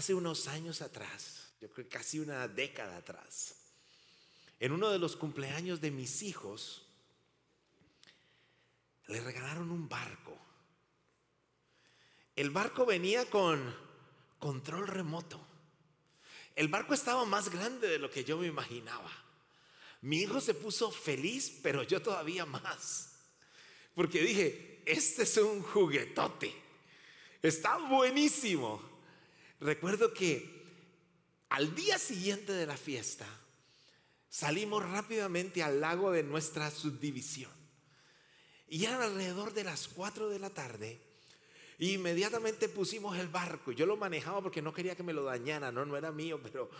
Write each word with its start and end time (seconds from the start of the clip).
hace 0.00 0.14
unos 0.14 0.48
años 0.48 0.80
atrás, 0.80 1.52
yo 1.60 1.70
creo 1.70 1.86
casi 1.86 2.18
una 2.18 2.48
década 2.48 2.96
atrás, 2.96 3.54
en 4.58 4.72
uno 4.72 4.88
de 4.88 4.98
los 4.98 5.14
cumpleaños 5.14 5.78
de 5.82 5.90
mis 5.90 6.22
hijos, 6.22 6.86
le 9.08 9.20
regalaron 9.20 9.70
un 9.70 9.90
barco. 9.90 10.38
El 12.34 12.48
barco 12.48 12.86
venía 12.86 13.28
con 13.28 13.76
control 14.38 14.88
remoto. 14.88 15.38
El 16.56 16.68
barco 16.68 16.94
estaba 16.94 17.26
más 17.26 17.50
grande 17.50 17.86
de 17.86 17.98
lo 17.98 18.10
que 18.10 18.24
yo 18.24 18.38
me 18.38 18.46
imaginaba. 18.46 19.10
Mi 20.00 20.22
hijo 20.22 20.40
se 20.40 20.54
puso 20.54 20.90
feliz, 20.90 21.60
pero 21.62 21.82
yo 21.82 22.00
todavía 22.00 22.46
más. 22.46 23.16
Porque 23.94 24.22
dije, 24.22 24.82
este 24.86 25.24
es 25.24 25.36
un 25.36 25.60
juguetote. 25.60 26.54
Está 27.42 27.76
buenísimo. 27.76 28.89
Recuerdo 29.60 30.14
que 30.14 30.60
al 31.50 31.74
día 31.74 31.98
siguiente 31.98 32.52
de 32.52 32.66
la 32.66 32.76
fiesta 32.76 33.26
salimos 34.30 34.88
rápidamente 34.88 35.62
al 35.62 35.80
lago 35.80 36.12
de 36.12 36.22
nuestra 36.22 36.70
subdivisión. 36.70 37.50
Y 38.68 38.84
eran 38.84 39.02
alrededor 39.02 39.52
de 39.52 39.64
las 39.64 39.88
4 39.88 40.30
de 40.30 40.38
la 40.38 40.50
tarde. 40.50 41.00
Inmediatamente 41.78 42.68
pusimos 42.68 43.18
el 43.18 43.28
barco. 43.28 43.72
Yo 43.72 43.84
lo 43.84 43.96
manejaba 43.96 44.40
porque 44.40 44.62
no 44.62 44.72
quería 44.72 44.94
que 44.94 45.02
me 45.02 45.12
lo 45.12 45.24
dañara, 45.24 45.72
no, 45.72 45.84
no 45.84 45.96
era 45.96 46.12
mío, 46.12 46.40
pero 46.42 46.70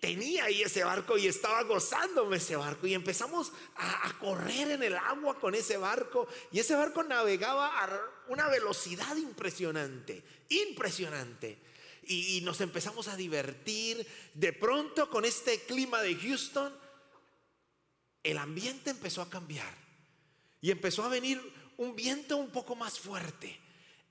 tenía 0.00 0.44
ahí 0.44 0.62
ese 0.62 0.82
barco 0.82 1.18
y 1.18 1.26
estaba 1.26 1.62
gozándome 1.64 2.38
ese 2.38 2.56
barco. 2.56 2.86
Y 2.86 2.94
empezamos 2.94 3.52
a, 3.76 4.08
a, 4.08 4.18
correr 4.18 4.70
en 4.70 4.82
el 4.82 4.96
agua 4.96 5.38
con 5.38 5.54
ese 5.54 5.76
barco. 5.76 6.26
Y 6.50 6.58
ese 6.58 6.74
barco 6.74 7.02
navegaba 7.02 7.82
a 7.82 7.86
una 8.28 8.48
velocidad 8.48 9.16
impresionante, 9.16 10.22
impresionante. 10.48 11.58
Y, 12.04 12.38
y 12.38 12.40
nos 12.40 12.60
empezamos 12.60 13.08
a 13.08 13.16
divertir. 13.16 14.06
De 14.34 14.52
pronto, 14.52 15.08
con 15.10 15.24
este 15.24 15.60
clima 15.60 16.02
de 16.02 16.16
Houston, 16.16 16.72
el 18.22 18.38
ambiente 18.38 18.90
empezó 18.90 19.22
a 19.22 19.30
cambiar. 19.30 19.74
Y 20.60 20.70
empezó 20.70 21.04
a 21.04 21.08
venir 21.08 21.40
un 21.76 21.94
viento 21.96 22.36
un 22.36 22.50
poco 22.50 22.76
más 22.76 22.98
fuerte. 22.98 23.58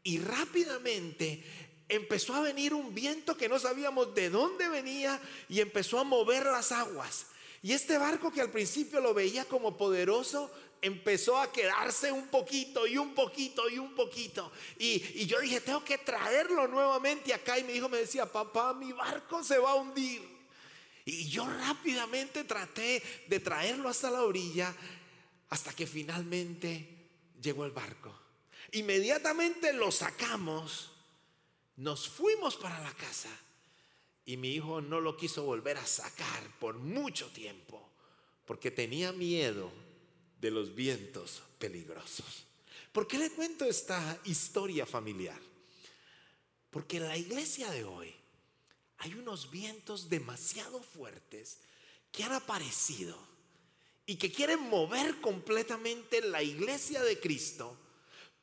Y 0.03 0.19
rápidamente 0.19 1.43
empezó 1.91 2.33
a 2.33 2.41
venir 2.41 2.73
un 2.73 2.95
viento 2.95 3.35
que 3.35 3.49
no 3.49 3.59
sabíamos 3.59 4.15
de 4.15 4.29
dónde 4.29 4.69
venía 4.69 5.19
y 5.49 5.59
empezó 5.59 5.99
a 5.99 6.03
mover 6.03 6.45
las 6.45 6.71
aguas. 6.71 7.27
Y 7.61 7.73
este 7.73 7.97
barco 7.97 8.31
que 8.31 8.41
al 8.41 8.49
principio 8.49 9.01
lo 9.01 9.13
veía 9.13 9.45
como 9.45 9.77
poderoso, 9.77 10.51
empezó 10.81 11.37
a 11.37 11.51
quedarse 11.51 12.11
un 12.11 12.27
poquito 12.27 12.87
y 12.87 12.97
un 12.97 13.13
poquito 13.13 13.69
y 13.69 13.77
un 13.77 13.93
poquito. 13.93 14.51
Y, 14.79 15.21
y, 15.21 15.25
yo 15.27 15.39
dije, 15.39 15.61
tengo 15.61 15.83
que 15.83 15.99
traerlo 15.99 16.67
nuevamente 16.67 17.33
acá. 17.33 17.59
Y 17.59 17.63
mi 17.63 17.73
hijo 17.73 17.87
me 17.87 17.99
decía, 17.99 18.25
papá, 18.25 18.73
mi 18.73 18.91
barco 18.91 19.43
se 19.43 19.59
va 19.59 19.71
a 19.71 19.75
hundir. 19.75 20.21
Y 21.05 21.29
yo 21.29 21.47
rápidamente 21.47 22.43
traté 22.43 23.01
de 23.27 23.39
traerlo 23.39 23.89
hasta 23.89 24.09
la 24.09 24.23
orilla 24.23 24.73
hasta 25.49 25.73
que 25.73 25.85
finalmente 25.85 27.09
llegó 27.41 27.65
el 27.65 27.71
barco. 27.71 28.17
Inmediatamente 28.71 29.73
lo 29.73 29.91
sacamos, 29.91 30.91
nos 31.75 32.07
fuimos 32.07 32.55
para 32.55 32.79
la 32.79 32.93
casa 32.93 33.29
y 34.25 34.37
mi 34.37 34.53
hijo 34.53 34.79
no 34.81 35.01
lo 35.01 35.17
quiso 35.17 35.43
volver 35.43 35.77
a 35.77 35.85
sacar 35.85 36.43
por 36.59 36.77
mucho 36.77 37.27
tiempo 37.31 37.89
porque 38.45 38.71
tenía 38.71 39.11
miedo 39.11 39.71
de 40.41 40.51
los 40.51 40.73
vientos 40.73 41.43
peligrosos. 41.59 42.45
¿Por 42.91 43.07
qué 43.07 43.19
le 43.19 43.29
cuento 43.29 43.63
esta 43.63 44.19
historia 44.25 44.85
familiar? 44.85 45.39
Porque 46.71 46.97
en 46.97 47.07
la 47.07 47.15
iglesia 47.15 47.69
de 47.69 47.85
hoy 47.85 48.13
hay 48.97 49.13
unos 49.13 49.49
vientos 49.51 50.09
demasiado 50.09 50.81
fuertes 50.81 51.59
que 52.11 52.23
han 52.23 52.33
aparecido 52.33 53.17
y 54.05 54.15
que 54.15 54.31
quieren 54.31 54.59
mover 54.69 55.21
completamente 55.21 56.21
la 56.21 56.43
iglesia 56.43 57.01
de 57.03 57.19
Cristo 57.19 57.77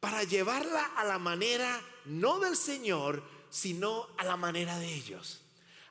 para 0.01 0.23
llevarla 0.23 0.87
a 0.97 1.05
la 1.05 1.19
manera 1.19 1.85
no 2.07 2.39
del 2.39 2.57
Señor, 2.57 3.23
sino 3.51 4.09
a 4.17 4.25
la 4.25 4.37
manera 4.37 4.79
de 4.79 4.95
ellos. 4.95 5.41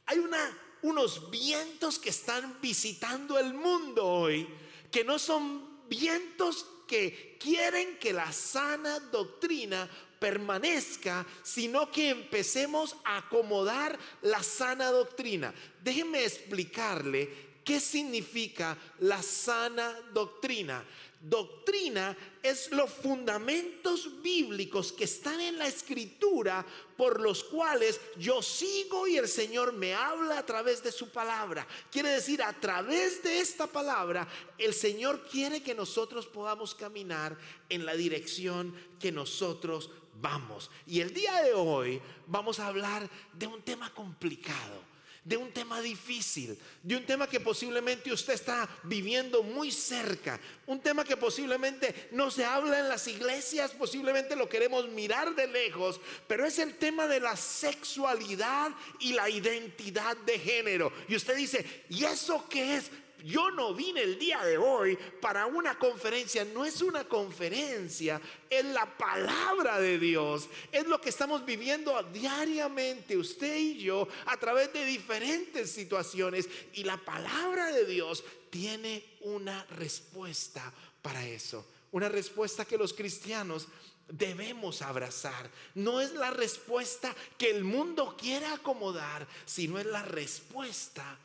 Hay 0.06 0.20
una, 0.20 0.58
unos 0.82 1.30
vientos 1.30 2.00
que 2.00 2.10
están 2.10 2.60
visitando 2.62 3.38
el 3.38 3.54
mundo 3.54 4.06
hoy, 4.06 4.48
que 4.90 5.04
no 5.04 5.20
son 5.20 5.77
vientos 5.90 6.66
que 6.88 7.38
quieren 7.40 7.98
que 8.00 8.14
la 8.14 8.32
sana 8.32 9.00
doctrina 9.00 9.90
permanezca, 10.20 11.26
sino 11.44 11.92
que 11.92 12.10
empecemos 12.10 12.96
a 13.04 13.18
acomodar 13.18 13.98
la 14.22 14.42
sana 14.42 14.90
doctrina. 14.92 15.54
Déjenme 15.84 16.24
explicarle 16.24 17.47
¿Qué 17.68 17.82
significa 17.82 18.78
la 19.00 19.22
sana 19.22 19.94
doctrina? 20.14 20.86
Doctrina 21.20 22.16
es 22.42 22.72
los 22.72 22.90
fundamentos 22.90 24.22
bíblicos 24.22 24.94
que 24.94 25.04
están 25.04 25.42
en 25.42 25.58
la 25.58 25.68
escritura 25.68 26.66
por 26.96 27.20
los 27.20 27.44
cuales 27.44 28.00
yo 28.16 28.42
sigo 28.42 29.06
y 29.06 29.18
el 29.18 29.28
Señor 29.28 29.74
me 29.74 29.94
habla 29.94 30.40
a 30.40 30.46
través 30.46 30.82
de 30.82 30.94
su 30.94 31.10
palabra. 31.10 31.68
Quiere 31.92 32.12
decir, 32.12 32.42
a 32.42 32.54
través 32.54 33.22
de 33.22 33.42
esta 33.42 33.68
palabra, 33.68 34.26
el 34.58 34.74
Señor 34.74 35.28
quiere 35.30 35.62
que 35.62 35.76
nosotros 35.76 36.26
podamos 36.26 36.74
caminar 36.74 37.38
en 37.68 37.86
la 37.86 37.96
dirección 37.96 38.74
que 38.98 39.12
nosotros 39.12 39.90
vamos. 40.22 40.72
Y 40.86 41.02
el 41.02 41.14
día 41.14 41.42
de 41.42 41.54
hoy 41.54 42.02
vamos 42.28 42.62
a 42.62 42.68
hablar 42.68 43.10
de 43.34 43.46
un 43.46 43.62
tema 43.62 43.94
complicado 43.94 44.97
de 45.28 45.36
un 45.36 45.52
tema 45.52 45.82
difícil, 45.82 46.58
de 46.82 46.96
un 46.96 47.06
tema 47.06 47.28
que 47.28 47.42
posiblemente 47.42 48.14
usted 48.14 48.34
está 48.34 48.68
viviendo 48.84 49.44
muy 49.44 49.74
cerca, 49.74 50.40
un 50.66 50.80
tema 50.80 51.04
que 51.04 51.18
posiblemente 51.18 52.08
no 52.12 52.32
se 52.32 52.46
habla 52.46 52.80
en 52.80 52.88
las 52.88 53.10
iglesias, 53.10 53.72
posiblemente 53.72 54.38
lo 54.38 54.48
queremos 54.48 54.88
mirar 54.88 55.36
de 55.36 55.48
lejos, 55.48 56.00
pero 56.30 56.46
es 56.46 56.60
el 56.60 56.76
tema 56.78 57.08
de 57.08 57.20
la 57.20 57.36
sexualidad 57.36 58.72
y 59.02 59.12
la 59.12 59.30
identidad 59.30 60.16
de 60.16 60.40
género. 60.40 60.94
Y 61.10 61.18
usted 61.18 61.36
dice, 61.36 61.84
¿y 61.90 62.06
eso 62.06 62.46
qué 62.50 62.78
es? 62.78 62.90
Yo 63.24 63.52
no 63.52 63.74
vine 63.74 64.02
el 64.02 64.20
día 64.20 64.44
de 64.44 64.58
hoy 64.58 64.98
para 65.20 65.46
una 65.46 65.78
conferencia, 65.80 66.46
no 66.46 66.66
es 66.66 66.82
una 66.82 67.06
conferencia, 67.06 68.22
es 68.50 68.66
la 68.66 68.86
palabra 68.98 69.80
de 69.80 69.98
Dios, 69.98 70.48
es 70.72 70.86
lo 70.86 71.02
que 71.02 71.10
estamos 71.10 71.46
viviendo 71.46 72.02
diariamente 72.14 73.18
usted 73.18 73.58
y 73.58 73.80
yo 73.80 74.08
a 74.26 74.38
través 74.38 74.72
de 74.74 74.86
diferentes 74.86 75.72
situaciones. 75.72 76.48
Y 76.74 76.84
la 76.84 76.98
palabra 76.98 77.72
de 77.72 77.86
Dios 77.86 78.24
tiene 78.50 79.04
una 79.22 79.66
respuesta 79.72 80.72
para 81.02 81.26
eso, 81.26 81.66
una 81.92 82.10
respuesta 82.10 82.66
que 82.66 82.78
los 82.78 82.94
cristianos 82.94 83.68
debemos 84.10 84.82
abrazar. 84.82 85.50
No 85.76 86.02
es 86.02 86.14
la 86.14 86.32
respuesta 86.32 87.16
que 87.38 87.50
el 87.50 87.64
mundo 87.64 88.16
quiere 88.18 88.46
acomodar, 88.46 89.28
sino 89.46 89.80
es 89.80 89.86
la 89.86 90.04
respuesta 90.04 91.18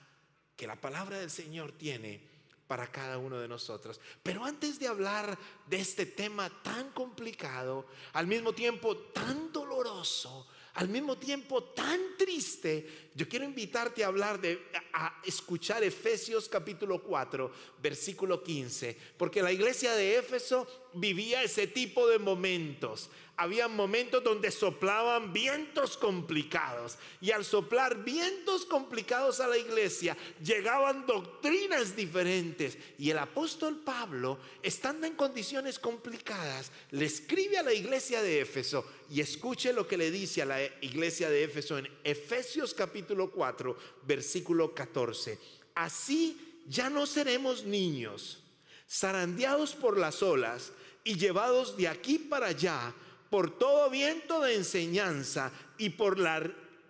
que 0.57 0.67
la 0.67 0.77
palabra 0.77 1.19
del 1.19 1.31
Señor 1.31 1.73
tiene 1.73 2.33
para 2.67 2.91
cada 2.91 3.19
uno 3.19 3.39
de 3.39 3.49
nosotros. 3.49 4.01
Pero 4.23 4.45
antes 4.45 4.79
de 4.79 4.89
hablar 4.89 5.39
de 5.67 5.81
este 5.81 6.07
tema 6.07 6.49
tan 6.63 6.91
complicado, 6.93 7.87
al 8.15 8.27
mismo 8.27 8.55
tiempo 8.55 8.97
tan 8.97 9.53
doloroso, 9.53 10.47
al 10.75 10.89
mismo 10.89 11.19
tiempo 11.19 11.63
tan 11.65 12.01
triste, 12.17 13.11
yo 13.15 13.29
quiero 13.29 13.45
invitarte 13.45 14.05
a 14.05 14.09
hablar 14.09 14.41
de 14.41 14.61
a 14.93 15.21
escuchar 15.25 15.83
Efesios 15.83 16.49
capítulo 16.49 17.03
4, 17.03 17.51
versículo 17.83 18.43
15, 18.43 18.97
porque 19.17 19.43
la 19.43 19.53
iglesia 19.53 19.95
de 19.95 20.19
Éfeso 20.19 20.67
vivía 20.95 21.43
ese 21.43 21.67
tipo 21.67 22.09
de 22.09 22.19
momentos 22.19 23.11
había 23.37 23.67
momentos 23.67 24.23
donde 24.23 24.51
soplaban 24.51 25.33
vientos 25.33 25.97
complicados. 25.97 26.97
Y 27.21 27.31
al 27.31 27.45
soplar 27.45 28.05
vientos 28.05 28.65
complicados 28.65 29.41
a 29.41 29.49
la 29.49 29.57
iglesia, 29.57 30.17
llegaban 30.43 31.07
doctrinas 31.07 31.97
diferentes. 31.97 32.77
Y 32.99 33.11
el 33.11 33.19
apóstol 33.19 33.81
Pablo, 33.85 34.39
estando 34.63 35.07
en 35.07 35.15
condiciones 35.15 35.79
complicadas, 35.79 36.71
le 36.91 37.07
escribe 37.07 37.59
a 37.59 37.63
la 37.63 37.75
iglesia 37.75 38.23
de 38.23 38.43
Éfeso 38.43 38.85
y 39.11 39.21
escuche 39.21 39.73
lo 39.73 39.89
que 39.89 39.97
le 39.97 40.11
dice 40.11 40.43
a 40.43 40.47
la 40.47 40.65
iglesia 40.81 41.29
de 41.29 41.45
Éfeso 41.45 41.79
en 41.79 41.89
Efesios 42.05 42.75
capítulo 42.75 43.02
4, 43.07 43.77
versículo 44.07 44.75
14. 44.75 45.39
Así 45.75 46.63
ya 46.67 46.91
no 46.91 47.07
seremos 47.07 47.65
niños, 47.65 48.43
zarandeados 48.89 49.75
por 49.75 49.99
las 49.99 50.23
olas 50.23 50.73
y 51.05 51.17
llevados 51.17 51.77
de 51.77 51.89
aquí 51.89 52.19
para 52.19 52.47
allá 52.47 52.95
por 53.31 53.59
todo 53.59 53.89
viento 53.91 54.41
de 54.41 54.57
enseñanza 54.57 55.53
y 55.79 55.91
por 55.91 56.19
la, 56.19 56.39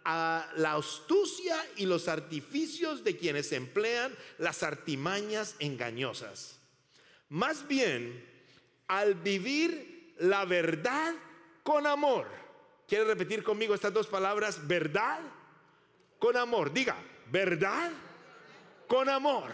la 0.04 0.74
astucia 0.74 1.56
y 1.76 1.86
los 1.86 2.08
artificios 2.08 3.04
de 3.04 3.16
quienes 3.16 3.52
emplean 3.52 4.14
las 4.38 4.62
artimañas 4.62 5.54
engañosas. 5.60 6.58
Más 7.28 7.66
bien, 7.68 8.28
al 8.88 9.14
vivir 9.14 10.14
la 10.18 10.44
verdad 10.44 11.14
con 11.62 11.86
amor, 11.86 12.42
¿Quiere 12.92 13.06
repetir 13.06 13.42
conmigo 13.42 13.74
estas 13.74 13.94
dos 13.94 14.06
palabras? 14.06 14.68
Verdad 14.68 15.20
con 16.22 16.36
amor. 16.36 16.72
Diga, 16.72 16.96
verdad 17.32 17.90
con 18.86 19.08
amor. 19.08 19.50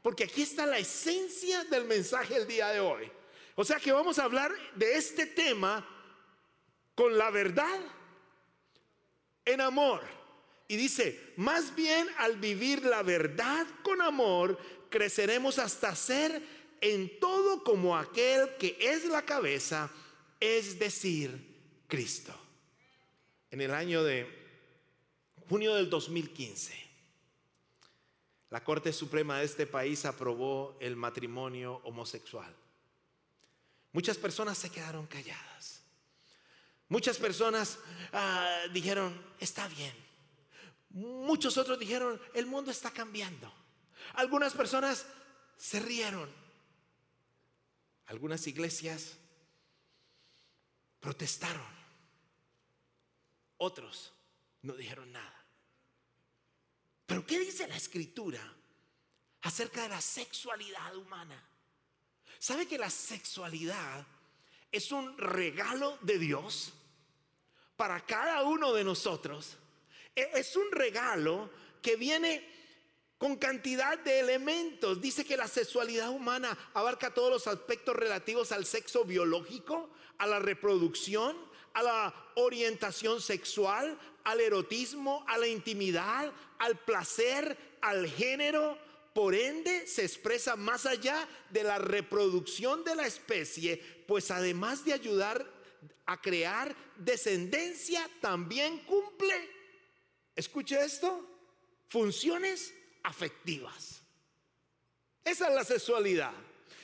Porque 0.00 0.24
aquí 0.24 0.40
está 0.40 0.64
la 0.64 0.78
esencia 0.78 1.62
del 1.64 1.84
mensaje 1.84 2.36
el 2.36 2.46
día 2.46 2.68
de 2.68 2.80
hoy. 2.80 3.12
O 3.54 3.62
sea 3.66 3.78
que 3.78 3.92
vamos 3.92 4.18
a 4.18 4.24
hablar 4.24 4.50
de 4.76 4.96
este 4.96 5.26
tema 5.26 5.86
con 6.94 7.18
la 7.18 7.28
verdad 7.28 7.78
en 9.44 9.60
amor. 9.60 10.00
Y 10.68 10.76
dice, 10.76 11.34
más 11.36 11.74
bien 11.74 12.08
al 12.16 12.38
vivir 12.38 12.82
la 12.86 13.02
verdad 13.02 13.66
con 13.82 14.00
amor, 14.00 14.58
creceremos 14.88 15.58
hasta 15.58 15.94
ser 15.94 16.40
en 16.80 17.20
todo 17.20 17.62
como 17.62 17.94
aquel 17.94 18.56
que 18.56 18.74
es 18.80 19.04
la 19.04 19.20
cabeza, 19.20 19.90
es 20.40 20.78
decir, 20.78 21.82
Cristo. 21.86 22.34
En 23.50 23.60
el 23.60 23.74
año 23.74 24.02
de 24.02 24.39
junio 25.50 25.74
del 25.74 25.90
2015, 25.90 26.72
la 28.50 28.62
Corte 28.62 28.92
Suprema 28.92 29.40
de 29.40 29.46
este 29.46 29.66
país 29.66 30.04
aprobó 30.04 30.76
el 30.78 30.94
matrimonio 30.94 31.80
homosexual. 31.82 32.54
Muchas 33.90 34.16
personas 34.16 34.56
se 34.56 34.70
quedaron 34.70 35.08
calladas. 35.08 35.82
Muchas 36.88 37.18
personas 37.18 37.80
ah, 38.12 38.62
dijeron, 38.72 39.12
está 39.40 39.66
bien. 39.66 39.92
Muchos 40.90 41.58
otros 41.58 41.80
dijeron, 41.80 42.20
el 42.32 42.46
mundo 42.46 42.70
está 42.70 42.92
cambiando. 42.92 43.52
Algunas 44.14 44.54
personas 44.54 45.04
se 45.56 45.80
rieron. 45.80 46.30
Algunas 48.06 48.46
iglesias 48.46 49.16
protestaron. 51.00 51.80
Otros 53.56 54.12
no 54.62 54.74
dijeron 54.74 55.10
nada. 55.10 55.39
Pero 57.10 57.26
¿qué 57.26 57.40
dice 57.40 57.66
la 57.66 57.76
escritura 57.76 58.40
acerca 59.42 59.82
de 59.82 59.88
la 59.88 60.00
sexualidad 60.00 60.94
humana? 60.94 61.44
¿Sabe 62.38 62.68
que 62.68 62.78
la 62.78 62.88
sexualidad 62.88 64.06
es 64.70 64.92
un 64.92 65.18
regalo 65.18 65.98
de 66.02 66.20
Dios 66.20 66.72
para 67.76 68.06
cada 68.06 68.44
uno 68.44 68.72
de 68.72 68.84
nosotros? 68.84 69.56
E, 70.14 70.30
es 70.34 70.54
un 70.54 70.70
regalo 70.70 71.50
que 71.82 71.96
viene 71.96 72.48
con 73.18 73.34
cantidad 73.38 73.98
de 73.98 74.20
elementos. 74.20 75.00
Dice 75.00 75.24
que 75.24 75.36
la 75.36 75.48
sexualidad 75.48 76.10
humana 76.10 76.56
abarca 76.74 77.12
todos 77.12 77.32
los 77.32 77.48
aspectos 77.48 77.96
relativos 77.96 78.52
al 78.52 78.64
sexo 78.64 79.04
biológico, 79.04 79.90
a 80.18 80.28
la 80.28 80.38
reproducción, 80.38 81.36
a 81.74 81.82
la 81.82 82.30
orientación 82.36 83.20
sexual, 83.20 83.98
al 84.24 84.40
erotismo, 84.40 85.24
a 85.28 85.38
la 85.38 85.46
intimidad, 85.46 86.32
al 86.58 86.78
placer, 86.78 87.56
al 87.80 88.08
género. 88.08 88.78
Por 89.14 89.34
ende, 89.34 89.86
se 89.86 90.02
expresa 90.02 90.56
más 90.56 90.86
allá 90.86 91.28
de 91.50 91.64
la 91.64 91.78
reproducción 91.78 92.84
de 92.84 92.94
la 92.94 93.06
especie, 93.06 93.76
pues 94.06 94.30
además 94.30 94.84
de 94.84 94.92
ayudar 94.92 95.46
a 96.06 96.20
crear 96.20 96.74
descendencia, 96.96 98.08
también 98.20 98.78
cumple, 98.80 99.48
escuche 100.36 100.80
esto, 100.82 101.26
funciones 101.88 102.72
afectivas. 103.02 104.02
Esa 105.24 105.48
es 105.48 105.54
la 105.54 105.64
sexualidad. 105.64 106.32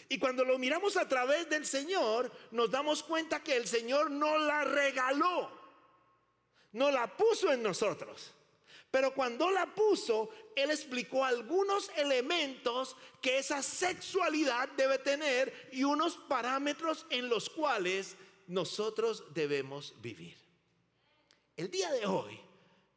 Y 0.08 0.18
cuando 0.18 0.44
lo 0.44 0.58
miramos 0.58 0.96
a 0.96 1.08
través 1.08 1.48
del 1.50 1.66
Señor, 1.66 2.30
nos 2.52 2.70
damos 2.70 3.02
cuenta 3.02 3.42
que 3.42 3.56
el 3.56 3.66
Señor 3.66 4.10
no 4.10 4.38
la 4.38 4.64
regaló, 4.64 5.50
no 6.76 6.90
la 6.90 7.06
puso 7.16 7.50
en 7.50 7.62
nosotros. 7.62 8.32
Pero 8.90 9.14
cuando 9.14 9.50
la 9.50 9.74
puso, 9.74 10.28
Él 10.54 10.70
explicó 10.70 11.24
algunos 11.24 11.90
elementos 11.96 12.96
que 13.22 13.38
esa 13.38 13.62
sexualidad 13.62 14.68
debe 14.76 14.98
tener 14.98 15.70
y 15.72 15.84
unos 15.84 16.16
parámetros 16.28 17.06
en 17.08 17.30
los 17.30 17.48
cuales 17.48 18.14
nosotros 18.46 19.24
debemos 19.32 19.94
vivir. 20.02 20.36
El 21.56 21.70
día 21.70 21.90
de 21.92 22.04
hoy 22.04 22.38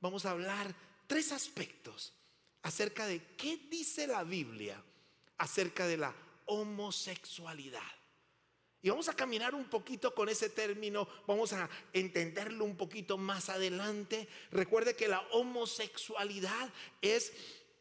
vamos 0.02 0.26
a 0.26 0.32
hablar 0.32 0.76
tres 1.08 1.32
aspectos 1.32 2.14
acerca 2.64 3.08
de 3.08 3.24
qué 3.38 3.56
dice 3.70 4.08
la 4.08 4.26
Biblia 4.26 4.84
acerca 5.38 5.88
de 5.88 5.96
la 5.96 6.14
homosexualidad. 6.48 7.99
Y 8.82 8.90
vamos 8.90 9.10
a 9.10 9.16
caminar 9.16 9.56
un 9.56 9.66
poquito 9.66 10.16
con 10.16 10.30
ese 10.30 10.50
término, 10.50 11.08
vamos 11.28 11.52
a 11.52 11.70
entenderlo 11.92 12.64
un 12.64 12.78
poquito 12.78 13.18
más 13.18 13.50
adelante. 13.50 14.28
Recuerde 14.52 14.96
que 14.96 15.10
la 15.10 15.20
homosexualidad 15.32 16.70
es, 17.02 17.34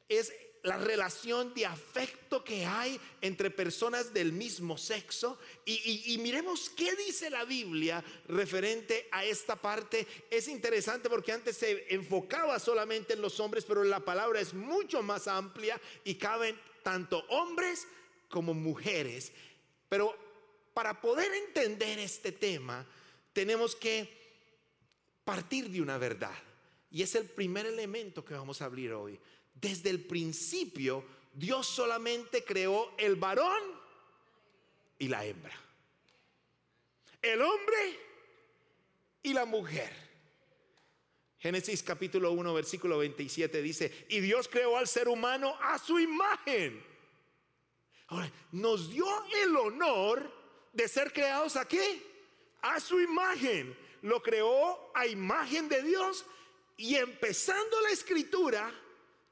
es 0.08 0.32
la 0.62 0.76
relación 0.76 1.54
de 1.54 1.66
afecto 1.66 2.42
que 2.42 2.66
hay 2.66 3.00
entre 3.20 3.50
personas 3.50 4.12
del 4.12 4.32
mismo 4.32 4.76
sexo. 4.76 5.38
Y, 5.64 6.18
miremos 6.20 6.70
qué 6.70 6.94
dice 6.96 7.30
la 7.30 7.44
Biblia 7.44 8.02
referente 8.26 9.08
a 9.12 9.24
esta 9.24 9.56
parte. 9.56 10.06
Es 10.30 10.48
interesante 10.48 11.08
porque 11.08 11.32
antes 11.32 11.56
se 11.56 11.94
enfocaba 11.94 12.58
solamente 12.58 13.14
en 13.14 13.22
los 13.22 13.38
hombres, 13.40 13.64
pero 13.64 13.84
la 13.84 14.00
palabra 14.00 14.40
es 14.40 14.52
mucho 14.52 15.02
más 15.02 15.28
amplia 15.28 15.80
y 16.04 16.16
caben 16.16 16.58
tanto 16.82 17.24
hombres 17.28 17.86
como 18.28 18.52
mujeres. 18.52 19.32
Pero 19.88 20.27
para 20.78 21.00
poder 21.00 21.34
entender 21.34 21.98
este 21.98 22.30
tema, 22.30 22.86
tenemos 23.32 23.74
que 23.74 24.08
partir 25.24 25.68
de 25.70 25.82
una 25.82 25.98
verdad. 25.98 26.36
Y 26.92 27.02
es 27.02 27.16
el 27.16 27.24
primer 27.24 27.66
elemento 27.66 28.24
que 28.24 28.34
vamos 28.34 28.62
a 28.62 28.66
abrir 28.66 28.92
hoy. 28.92 29.18
Desde 29.52 29.90
el 29.90 30.04
principio, 30.04 31.04
Dios 31.34 31.66
solamente 31.66 32.44
creó 32.44 32.94
el 32.96 33.16
varón 33.16 33.60
y 35.00 35.08
la 35.08 35.24
hembra. 35.24 35.60
El 37.20 37.42
hombre 37.42 37.98
y 39.24 39.32
la 39.32 39.46
mujer. 39.46 39.92
Génesis 41.40 41.82
capítulo 41.82 42.30
1, 42.30 42.54
versículo 42.54 42.98
27 42.98 43.62
dice, 43.62 44.06
y 44.10 44.20
Dios 44.20 44.46
creó 44.46 44.76
al 44.76 44.86
ser 44.86 45.08
humano 45.08 45.56
a 45.60 45.76
su 45.80 45.98
imagen. 45.98 46.86
Ahora, 48.06 48.30
nos 48.52 48.92
dio 48.92 49.06
el 49.42 49.56
honor 49.56 50.37
de 50.78 50.86
ser 50.86 51.12
creados 51.12 51.56
aquí, 51.56 52.04
a 52.62 52.78
su 52.78 53.00
imagen. 53.00 53.76
Lo 54.02 54.22
creó 54.22 54.92
a 54.94 55.08
imagen 55.08 55.68
de 55.68 55.82
Dios 55.82 56.24
y 56.76 56.94
empezando 56.94 57.80
la 57.80 57.90
escritura, 57.90 58.72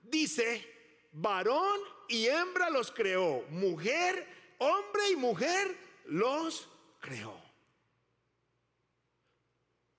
dice, 0.02 1.08
varón 1.12 1.80
y 2.08 2.26
hembra 2.26 2.68
los 2.68 2.90
creó, 2.90 3.44
mujer, 3.50 4.26
hombre 4.58 5.10
y 5.10 5.14
mujer 5.14 5.78
los 6.06 6.68
creó. 7.00 7.40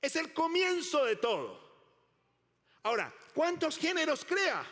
Es 0.01 0.17
el 0.17 0.33
comienzo 0.33 1.05
de 1.05 1.15
todo. 1.15 1.65
Ahora, 2.83 3.13
¿cuántos 3.33 3.77
géneros 3.77 4.25
crea? 4.25 4.69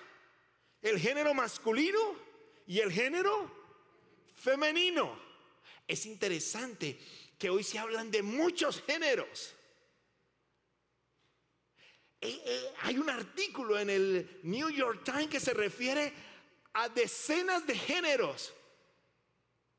El 0.82 1.00
género 1.00 1.34
masculino 1.34 2.18
y 2.68 2.80
el 2.80 2.92
género 2.92 3.50
femenino. 4.36 5.25
Es 5.88 6.06
interesante 6.06 7.00
que 7.38 7.50
hoy 7.50 7.64
se 7.64 7.78
hablan 7.78 8.10
de 8.10 8.22
muchos 8.22 8.82
géneros. 8.82 9.54
Eh, 12.22 12.42
eh, 12.46 12.74
hay 12.82 12.98
un 12.98 13.10
artículo 13.10 13.78
en 13.78 13.90
el 13.90 14.40
New 14.44 14.70
York 14.70 15.04
Times 15.04 15.30
que 15.30 15.40
se 15.40 15.54
refiere 15.54 16.12
a 16.74 16.90
decenas 16.90 17.68
de 17.68 17.78
géneros, 17.78 18.54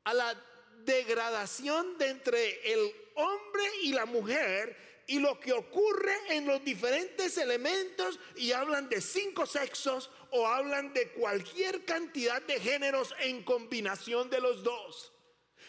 a 0.05 0.13
la 0.13 0.43
degradación 0.85 1.97
de 1.97 2.09
entre 2.09 2.73
el 2.73 2.91
hombre 3.15 3.63
y 3.83 3.91
la 3.91 4.05
mujer 4.05 5.03
y 5.07 5.19
lo 5.19 5.39
que 5.39 5.53
ocurre 5.53 6.13
en 6.29 6.45
los 6.45 6.63
diferentes 6.63 7.37
elementos 7.37 8.19
y 8.35 8.51
hablan 8.51 8.87
de 8.87 9.01
cinco 9.01 9.45
sexos 9.45 10.09
o 10.31 10.47
hablan 10.47 10.93
de 10.93 11.11
cualquier 11.11 11.83
cantidad 11.85 12.41
de 12.41 12.59
géneros 12.59 13.13
en 13.19 13.43
combinación 13.43 14.29
de 14.29 14.41
los 14.41 14.63
dos. 14.63 15.13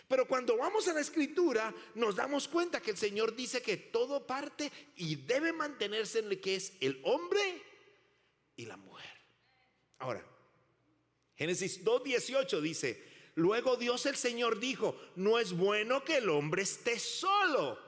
Pero 0.09 0.27
cuando 0.27 0.57
vamos 0.57 0.89
a 0.89 0.95
la 0.95 1.01
escritura 1.01 1.73
nos 1.95 2.17
damos 2.17 2.49
cuenta 2.49 2.81
que 2.81 2.93
el 2.93 2.97
Señor 2.97 3.37
dice 3.37 3.61
que 3.61 3.77
todo 3.77 4.27
parte 4.27 4.73
y 4.97 5.17
debe 5.17 5.53
mantenerse 5.53 6.21
en 6.21 6.31
lo 6.31 6.41
que 6.41 6.57
es 6.57 6.73
el 6.81 6.99
hombre 7.05 7.63
y 8.57 8.65
la 8.65 8.79
mujer. 8.79 9.11
Ahora, 9.99 10.25
Génesis 11.37 11.85
2.18 11.85 12.61
dice, 12.63 13.05
luego 13.35 13.77
Dios 13.77 14.07
el 14.07 14.17
Señor 14.17 14.59
dijo, 14.59 14.99
no 15.17 15.39
es 15.39 15.53
bueno 15.53 16.03
que 16.03 16.17
el 16.17 16.31
hombre 16.31 16.63
esté 16.63 16.99
solo. 16.99 17.79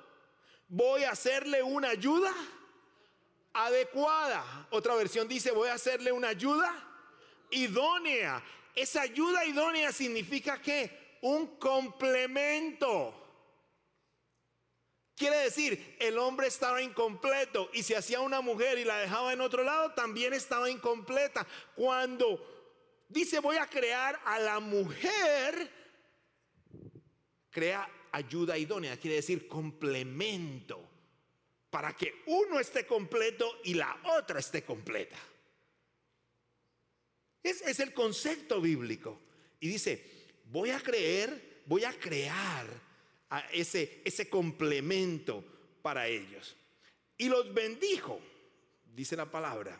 Voy 0.68 1.04
a 1.04 1.12
hacerle 1.12 1.62
una 1.62 1.88
ayuda 1.88 2.34
adecuada. 3.54 4.68
Otra 4.70 4.94
versión 4.94 5.26
dice, 5.26 5.52
voy 5.52 5.68
a 5.68 5.74
hacerle 5.74 6.12
una 6.12 6.28
ayuda 6.28 6.70
idónea. 7.50 8.44
Esa 8.74 9.00
ayuda 9.00 9.46
idónea 9.46 9.90
significa 9.90 10.60
que 10.60 10.99
un 11.20 11.58
complemento. 11.58 13.14
Quiere 15.14 15.36
decir, 15.36 15.96
el 16.00 16.16
hombre 16.18 16.46
estaba 16.46 16.80
incompleto 16.80 17.68
y 17.74 17.82
si 17.82 17.92
hacía 17.92 18.20
una 18.20 18.40
mujer 18.40 18.78
y 18.78 18.84
la 18.84 18.96
dejaba 18.98 19.32
en 19.32 19.42
otro 19.42 19.62
lado, 19.62 19.92
también 19.92 20.32
estaba 20.32 20.70
incompleta. 20.70 21.46
Cuando 21.74 23.04
dice 23.06 23.38
voy 23.40 23.58
a 23.58 23.66
crear 23.66 24.18
a 24.24 24.38
la 24.38 24.60
mujer, 24.60 25.70
crea 27.50 27.86
ayuda 28.12 28.56
idónea, 28.56 28.96
quiere 28.96 29.16
decir 29.16 29.46
complemento, 29.46 30.88
para 31.68 31.94
que 31.94 32.22
uno 32.26 32.58
esté 32.58 32.86
completo 32.86 33.60
y 33.64 33.74
la 33.74 34.00
otra 34.16 34.40
esté 34.40 34.64
completa. 34.64 35.18
Es, 37.42 37.60
es 37.62 37.78
el 37.80 37.92
concepto 37.92 38.60
bíblico. 38.60 39.20
Y 39.60 39.68
dice, 39.68 40.19
voy 40.50 40.70
a 40.70 40.80
creer, 40.80 41.62
voy 41.66 41.84
a 41.84 41.92
crear 41.92 42.66
ese, 43.52 44.02
ese 44.04 44.28
complemento 44.28 45.44
para 45.82 46.06
ellos. 46.06 46.56
Y 47.16 47.28
los 47.28 47.52
bendijo, 47.54 48.20
dice 48.94 49.16
la 49.16 49.30
palabra, 49.30 49.78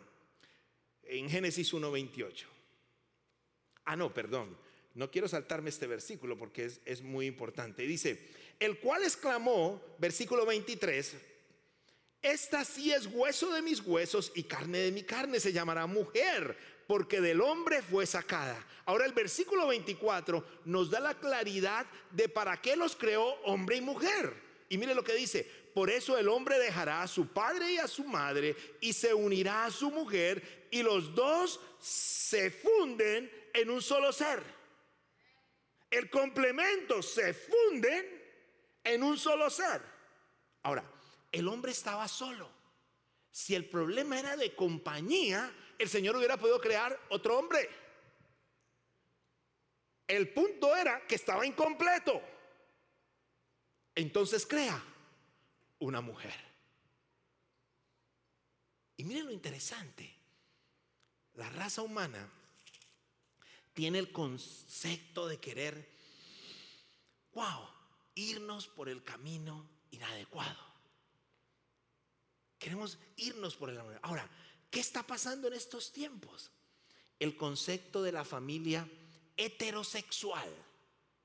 en 1.05 1.29
Génesis 1.29 1.73
1.28. 1.73 2.45
Ah, 3.85 3.97
no, 3.97 4.13
perdón. 4.15 4.57
No 4.95 5.11
quiero 5.11 5.29
saltarme 5.29 5.71
este 5.71 5.87
versículo 5.87 6.37
porque 6.37 6.65
es, 6.65 6.81
es, 6.85 7.03
muy 7.03 7.27
importante. 7.27 7.83
Dice, 7.85 8.29
el 8.59 8.79
cual 8.79 9.03
exclamó, 9.05 9.81
versículo 9.99 10.45
23, 10.45 11.17
esta 12.23 12.65
sí 12.65 12.93
es 12.93 13.07
hueso 13.07 13.53
de 13.53 13.63
mis 13.63 13.81
huesos 13.81 14.33
y 14.35 14.43
carne 14.43 14.79
de 14.79 14.93
mi 14.93 15.03
carne, 15.03 15.41
se 15.41 15.53
llamará 15.53 15.87
mujer, 15.87 16.57
porque 16.91 17.21
del 17.21 17.41
hombre 17.41 17.83
fue 17.83 18.05
sacada. 18.05 18.67
Ahora 18.85 19.07
el 19.07 19.13
versículo 19.13 19.69
24 19.69 20.45
nos 20.65 20.91
da 20.91 20.99
la 20.99 21.15
claridad 21.15 21.87
de 22.11 22.29
para 22.29 22.61
qué 22.61 22.75
los 22.75 22.97
creó 22.97 23.27
hombre 23.45 23.77
y 23.77 23.81
mujer. 23.81 24.35
Y 24.69 24.77
mire 24.77 24.97
lo 24.97 25.05
que 25.05 25.15
dice, 25.15 25.49
por 25.73 25.89
eso 25.89 26.19
el 26.19 26.29
hombre 26.29 26.59
dejará 26.59 27.03
a 27.03 27.07
su 27.07 27.29
padre 27.29 27.75
y 27.75 27.79
a 27.79 27.87
su 27.87 28.03
madre 28.03 28.57
y 28.81 28.93
se 28.93 29.15
unirá 29.15 29.67
a 29.67 29.71
su 29.71 29.93
mujer 29.93 30.67
y 30.73 30.83
los 30.83 31.15
dos 31.15 31.61
se 31.79 32.51
funden 32.51 33.31
en 33.55 33.71
un 33.71 33.81
solo 33.81 34.13
ser. 34.13 34.43
El 35.93 36.11
complemento 36.11 37.03
se 37.03 37.35
funden 37.35 38.05
en 38.83 39.03
un 39.05 39.17
solo 39.17 39.49
ser. 39.49 39.81
Ahora, 40.65 40.83
el 41.31 41.47
hombre 41.47 41.71
estaba 41.71 42.09
solo. 42.09 42.51
Si 43.31 43.55
el 43.55 43.67
problema 43.67 44.19
era 44.19 44.37
de 44.37 44.57
compañía, 44.57 45.55
el 45.81 45.89
Señor 45.89 46.15
hubiera 46.15 46.37
podido 46.37 46.61
crear 46.61 46.99
otro 47.09 47.39
hombre. 47.39 47.69
El 50.07 50.29
punto 50.29 50.77
era 50.77 51.07
que 51.07 51.15
estaba 51.15 51.47
incompleto. 51.47 52.21
Entonces 53.95 54.47
crea 54.47 54.83
una 55.79 56.03
mujer. 56.03 56.35
Y 58.99 59.05
miren 59.05 59.25
lo 59.25 59.33
interesante. 59.33 60.15
La 61.35 61.49
raza 61.49 61.81
humana 61.81 62.31
tiene 63.73 63.99
el 63.99 64.13
concepto 64.13 65.29
de 65.29 65.41
querer, 65.41 65.89
wow, 67.33 67.67
irnos 68.15 68.69
por 68.69 68.91
el 68.91 69.03
camino 69.03 69.67
inadecuado. 69.93 70.63
Queremos 72.59 72.99
irnos 73.17 73.57
por 73.57 73.71
el. 73.71 73.81
Ahora, 74.03 74.29
¿Qué 74.71 74.81
está 74.81 75.03
pasando 75.03 75.49
en 75.49 75.55
estos 75.55 75.93
tiempos? 75.93 76.51
El 77.19 77.37
concepto 77.37 78.03
de 78.03 78.13
la 78.13 78.25
familia 78.25 78.89
heterosexual. 79.37 80.49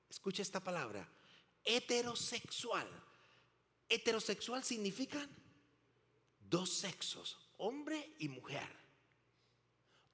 Escucha 0.09 0.41
esta 0.41 0.59
palabra. 0.59 1.07
Heterosexual. 1.63 2.87
Heterosexual 3.87 4.63
significa 4.63 5.27
dos 6.39 6.71
sexos, 6.71 7.37
hombre 7.57 8.15
y 8.19 8.29
mujer. 8.29 8.67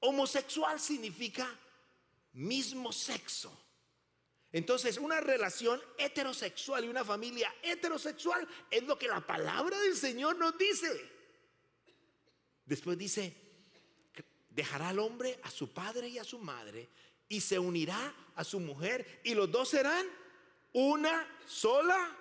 Homosexual 0.02 0.80
significa 0.80 1.48
mismo 2.34 2.92
sexo. 2.92 3.58
Entonces, 4.52 4.98
una 4.98 5.22
relación 5.22 5.82
heterosexual 5.98 6.84
y 6.84 6.90
una 6.90 7.06
familia 7.06 7.54
heterosexual 7.62 8.46
es 8.70 8.84
lo 8.84 9.00
que 9.00 9.08
la 9.08 9.26
palabra 9.26 9.80
del 9.80 9.96
Señor 9.96 10.36
nos 10.36 10.58
dice. 10.58 11.11
Después 12.72 12.98
dice, 12.98 13.36
dejará 14.50 14.88
al 14.88 15.00
hombre 15.00 15.38
a 15.44 15.52
su 15.52 15.74
padre 15.74 16.08
y 16.08 16.18
a 16.18 16.24
su 16.24 16.40
madre 16.40 16.88
y 17.28 17.42
se 17.42 17.60
unirá 17.60 18.16
a 18.34 18.46
su 18.46 18.62
mujer 18.62 19.20
y 19.26 19.34
los 19.34 19.52
dos 19.52 19.68
serán 19.68 20.08
una 20.72 21.28
sola 21.46 22.18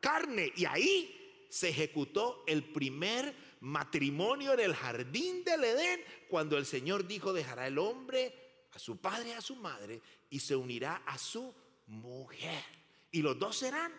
carne. 0.00 0.52
Y 0.56 0.64
ahí 0.64 1.46
se 1.48 1.68
ejecutó 1.68 2.42
el 2.48 2.64
primer 2.64 3.32
matrimonio 3.60 4.54
en 4.54 4.58
el 4.58 4.74
jardín 4.74 5.44
del 5.44 5.62
Edén 5.62 6.00
cuando 6.28 6.58
el 6.58 6.66
Señor 6.66 7.06
dijo, 7.06 7.32
dejará 7.32 7.68
el 7.68 7.78
hombre 7.78 8.66
a 8.72 8.80
su 8.80 8.96
padre 8.96 9.28
y 9.28 9.32
a 9.34 9.40
su 9.40 9.54
madre 9.54 10.02
y 10.30 10.40
se 10.40 10.56
unirá 10.56 11.04
a 11.06 11.16
su 11.16 11.54
mujer. 11.86 12.64
Y 13.12 13.22
los 13.22 13.38
dos 13.38 13.56
serán 13.56 13.92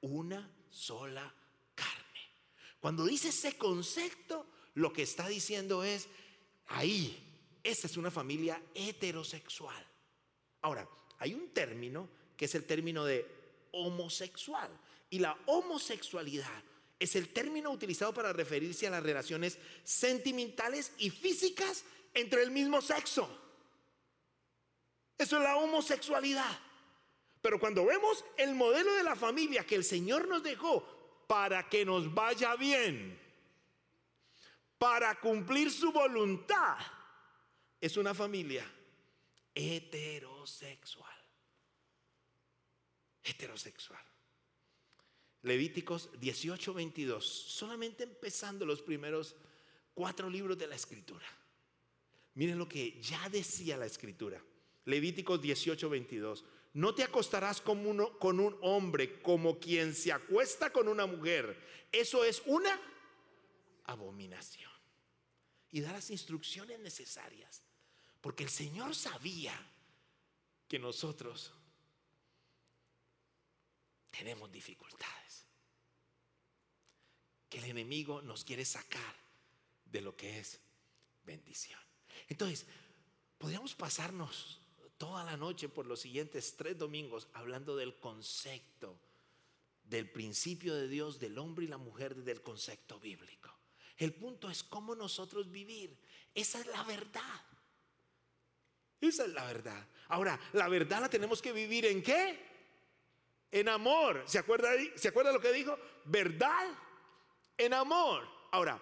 una 0.00 0.50
sola 0.70 1.30
carne. 1.74 2.20
Cuando 2.80 3.04
dice 3.04 3.28
ese 3.28 3.58
concepto, 3.58 4.46
lo 4.74 4.92
que 4.92 5.02
está 5.02 5.28
diciendo 5.28 5.84
es, 5.84 6.08
ahí, 6.68 7.18
esta 7.62 7.86
es 7.86 7.96
una 7.96 8.10
familia 8.10 8.62
heterosexual. 8.74 9.86
Ahora, 10.62 10.88
hay 11.18 11.34
un 11.34 11.50
término 11.50 12.08
que 12.36 12.46
es 12.46 12.54
el 12.54 12.64
término 12.64 13.04
de 13.04 13.26
homosexual. 13.72 14.70
Y 15.10 15.18
la 15.18 15.36
homosexualidad 15.46 16.62
es 16.98 17.16
el 17.16 17.28
término 17.28 17.70
utilizado 17.70 18.14
para 18.14 18.32
referirse 18.32 18.86
a 18.86 18.90
las 18.90 19.02
relaciones 19.02 19.58
sentimentales 19.84 20.92
y 20.98 21.10
físicas 21.10 21.84
entre 22.14 22.42
el 22.42 22.50
mismo 22.50 22.80
sexo. 22.80 23.28
Eso 25.18 25.36
es 25.36 25.42
la 25.42 25.56
homosexualidad. 25.56 26.58
Pero 27.40 27.58
cuando 27.58 27.84
vemos 27.84 28.24
el 28.36 28.54
modelo 28.54 28.94
de 28.94 29.02
la 29.02 29.16
familia 29.16 29.66
que 29.66 29.74
el 29.74 29.84
Señor 29.84 30.28
nos 30.28 30.42
dejó 30.42 31.24
para 31.26 31.68
que 31.68 31.84
nos 31.84 32.12
vaya 32.14 32.56
bien, 32.56 33.21
para 34.82 35.14
cumplir 35.20 35.70
su 35.70 35.92
voluntad, 35.92 36.76
es 37.80 37.96
una 37.96 38.12
familia 38.12 38.68
heterosexual. 39.54 41.14
Heterosexual. 43.22 44.02
Levíticos 45.42 46.10
18, 46.18 46.74
22, 46.74 47.24
solamente 47.24 48.02
empezando 48.02 48.66
los 48.66 48.82
primeros 48.82 49.36
cuatro 49.94 50.28
libros 50.28 50.58
de 50.58 50.66
la 50.66 50.74
escritura. 50.74 51.26
Miren 52.34 52.58
lo 52.58 52.68
que 52.68 53.00
ya 53.00 53.28
decía 53.28 53.76
la 53.76 53.86
escritura. 53.86 54.42
Levíticos 54.86 55.40
18, 55.40 55.90
22. 55.90 56.44
No 56.72 56.92
te 56.92 57.04
acostarás 57.04 57.60
con, 57.60 57.86
uno, 57.86 58.18
con 58.18 58.40
un 58.40 58.58
hombre 58.62 59.22
como 59.22 59.60
quien 59.60 59.94
se 59.94 60.10
acuesta 60.10 60.72
con 60.72 60.88
una 60.88 61.06
mujer. 61.06 61.86
Eso 61.92 62.24
es 62.24 62.42
una 62.46 62.80
abominación 63.84 64.71
y 65.72 65.80
dar 65.80 65.94
las 65.94 66.10
instrucciones 66.10 66.78
necesarias. 66.78 67.62
Porque 68.20 68.44
el 68.44 68.50
Señor 68.50 68.94
sabía 68.94 69.52
que 70.68 70.78
nosotros 70.78 71.52
tenemos 74.10 74.52
dificultades. 74.52 75.46
Que 77.48 77.58
el 77.58 77.64
enemigo 77.64 78.22
nos 78.22 78.44
quiere 78.44 78.64
sacar 78.64 79.16
de 79.86 80.00
lo 80.02 80.16
que 80.16 80.38
es 80.38 80.60
bendición. 81.24 81.80
Entonces, 82.28 82.66
podríamos 83.38 83.74
pasarnos 83.74 84.60
toda 84.98 85.24
la 85.24 85.36
noche 85.36 85.68
por 85.68 85.86
los 85.86 86.00
siguientes 86.00 86.54
tres 86.56 86.78
domingos 86.78 87.28
hablando 87.32 87.76
del 87.76 87.98
concepto, 87.98 89.00
del 89.84 90.08
principio 90.08 90.74
de 90.74 90.86
Dios, 90.86 91.18
del 91.18 91.38
hombre 91.38 91.64
y 91.64 91.68
la 91.68 91.78
mujer, 91.78 92.14
del 92.14 92.42
concepto 92.42 93.00
bíblico. 93.00 93.61
El 93.96 94.14
punto 94.14 94.50
es 94.50 94.62
cómo 94.62 94.94
nosotros 94.94 95.50
vivir. 95.50 95.96
Esa 96.34 96.60
es 96.60 96.66
la 96.66 96.82
verdad. 96.84 97.40
Esa 99.00 99.24
es 99.24 99.32
la 99.32 99.44
verdad. 99.44 99.86
Ahora, 100.08 100.38
la 100.52 100.68
verdad 100.68 101.00
la 101.00 101.08
tenemos 101.08 101.42
que 101.42 101.52
vivir 101.52 101.86
en 101.86 102.02
qué? 102.02 102.50
En 103.50 103.68
amor. 103.68 104.22
¿Se 104.26 104.38
acuerda, 104.38 104.70
¿Se 104.94 105.08
acuerda 105.08 105.32
lo 105.32 105.40
que 105.40 105.52
dijo? 105.52 105.78
Verdad 106.04 106.68
en 107.58 107.74
amor. 107.74 108.26
Ahora, 108.50 108.80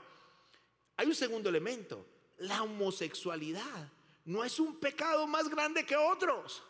hay 0.97 1.07
un 1.07 1.15
segundo 1.15 1.49
elemento. 1.49 2.07
La 2.39 2.63
homosexualidad 2.63 3.91
no 4.25 4.45
es 4.45 4.59
un 4.61 4.79
pecado 4.79 5.27
más 5.27 5.49
grande 5.49 5.85
que 5.85 5.97
otros. 5.97 6.63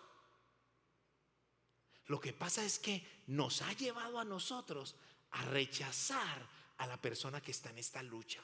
Lo 2.07 2.21
que 2.21 2.33
pasa 2.33 2.65
es 2.65 2.79
que 2.79 3.07
nos 3.27 3.63
ha 3.63 3.73
llevado 3.75 4.19
a 4.19 4.25
nosotros 4.25 4.97
a 5.31 5.45
rechazar 5.45 6.47
a 6.81 6.87
la 6.87 6.97
persona 6.97 7.41
que 7.41 7.51
está 7.51 7.71
en 7.71 7.79
esta 7.79 8.03
lucha. 8.03 8.43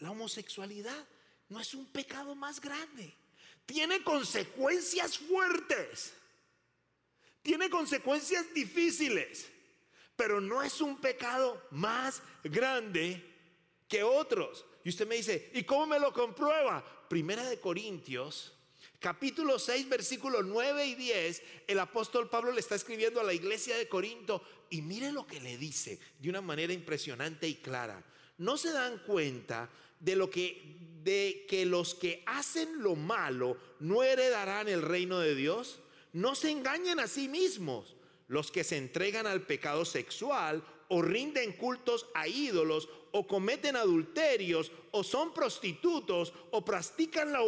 La 0.00 0.10
homosexualidad 0.10 1.06
no 1.48 1.60
es 1.60 1.72
un 1.72 1.86
pecado 1.86 2.34
más 2.34 2.60
grande. 2.60 3.14
Tiene 3.64 4.02
consecuencias 4.02 5.18
fuertes. 5.18 6.12
Tiene 7.42 7.70
consecuencias 7.70 8.52
difíciles. 8.52 9.48
pero 10.16 10.38
no 10.38 10.62
es 10.62 10.82
un 10.82 11.00
pecado 11.00 11.66
más 11.70 12.22
grande 12.44 13.24
que 13.88 14.02
otros. 14.02 14.66
Y 14.84 14.90
usted 14.90 15.06
me 15.06 15.14
dice, 15.16 15.50
¿y 15.54 15.62
cómo 15.64 15.86
me 15.86 15.98
lo 15.98 16.12
comprueba? 16.12 16.84
Primera 17.08 17.48
de 17.48 17.58
Corintios, 17.58 18.52
capítulo 19.00 19.58
6, 19.58 19.88
versículos 19.88 20.44
9 20.44 20.86
y 20.86 20.94
10, 20.94 21.42
el 21.66 21.78
apóstol 21.80 22.28
Pablo 22.28 22.52
le 22.52 22.60
está 22.60 22.74
escribiendo 22.74 23.20
a 23.20 23.24
la 23.24 23.32
iglesia 23.32 23.76
de 23.76 23.88
Corinto 23.88 24.42
y 24.68 24.82
mire 24.82 25.10
lo 25.10 25.26
que 25.26 25.40
le 25.40 25.56
dice 25.56 25.98
de 26.20 26.28
una 26.28 26.42
manera 26.42 26.72
impresionante 26.72 27.48
y 27.48 27.56
clara. 27.56 28.04
No 28.38 28.56
se 28.56 28.70
dan 28.72 28.98
cuenta 29.06 29.68
de 29.98 30.16
lo 30.16 30.30
que 30.30 30.78
de 31.02 31.46
que 31.48 31.64
los 31.64 31.94
que 31.94 32.22
hacen 32.26 32.82
lo 32.82 32.94
malo 32.94 33.56
no 33.80 34.02
heredarán 34.02 34.68
el 34.68 34.82
reino 34.82 35.18
de 35.18 35.34
Dios. 35.34 35.80
No 36.12 36.34
se 36.34 36.50
engañen 36.50 37.00
a 37.00 37.08
sí 37.08 37.26
mismos. 37.28 37.96
Los 38.28 38.52
que 38.52 38.64
se 38.64 38.76
entregan 38.76 39.26
al 39.26 39.42
pecado 39.42 39.84
sexual 39.84 40.62
o 40.88 41.02
rinden 41.02 41.54
cultos 41.54 42.06
a 42.14 42.28
ídolos 42.28 42.88
o 43.12 43.26
cometen 43.26 43.76
adulterios 43.76 44.70
o 44.90 45.02
son 45.02 45.32
prostitutos 45.32 46.32
o 46.50 46.64
practican 46.64 47.32
la 47.32 47.42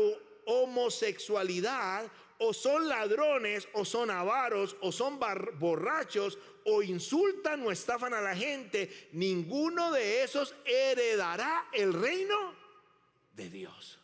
homosexualidad 0.47 2.11
o 2.39 2.53
son 2.53 2.89
ladrones 2.89 3.69
o 3.75 3.85
son 3.85 4.11
avaros 4.11 4.77
o 4.81 4.91
son 4.91 5.19
borrachos 5.59 6.39
o 6.65 6.83
insultan 6.83 7.65
o 7.67 7.71
estafan 7.71 8.15
a 8.15 8.21
la 8.21 8.35
gente, 8.35 9.09
ninguno 9.13 9.93
de 9.93 10.23
esos 10.23 10.55
heredará 10.65 11.69
el 11.73 11.93
reino 11.93 12.55
de 13.35 13.49
Dios. 13.49 13.99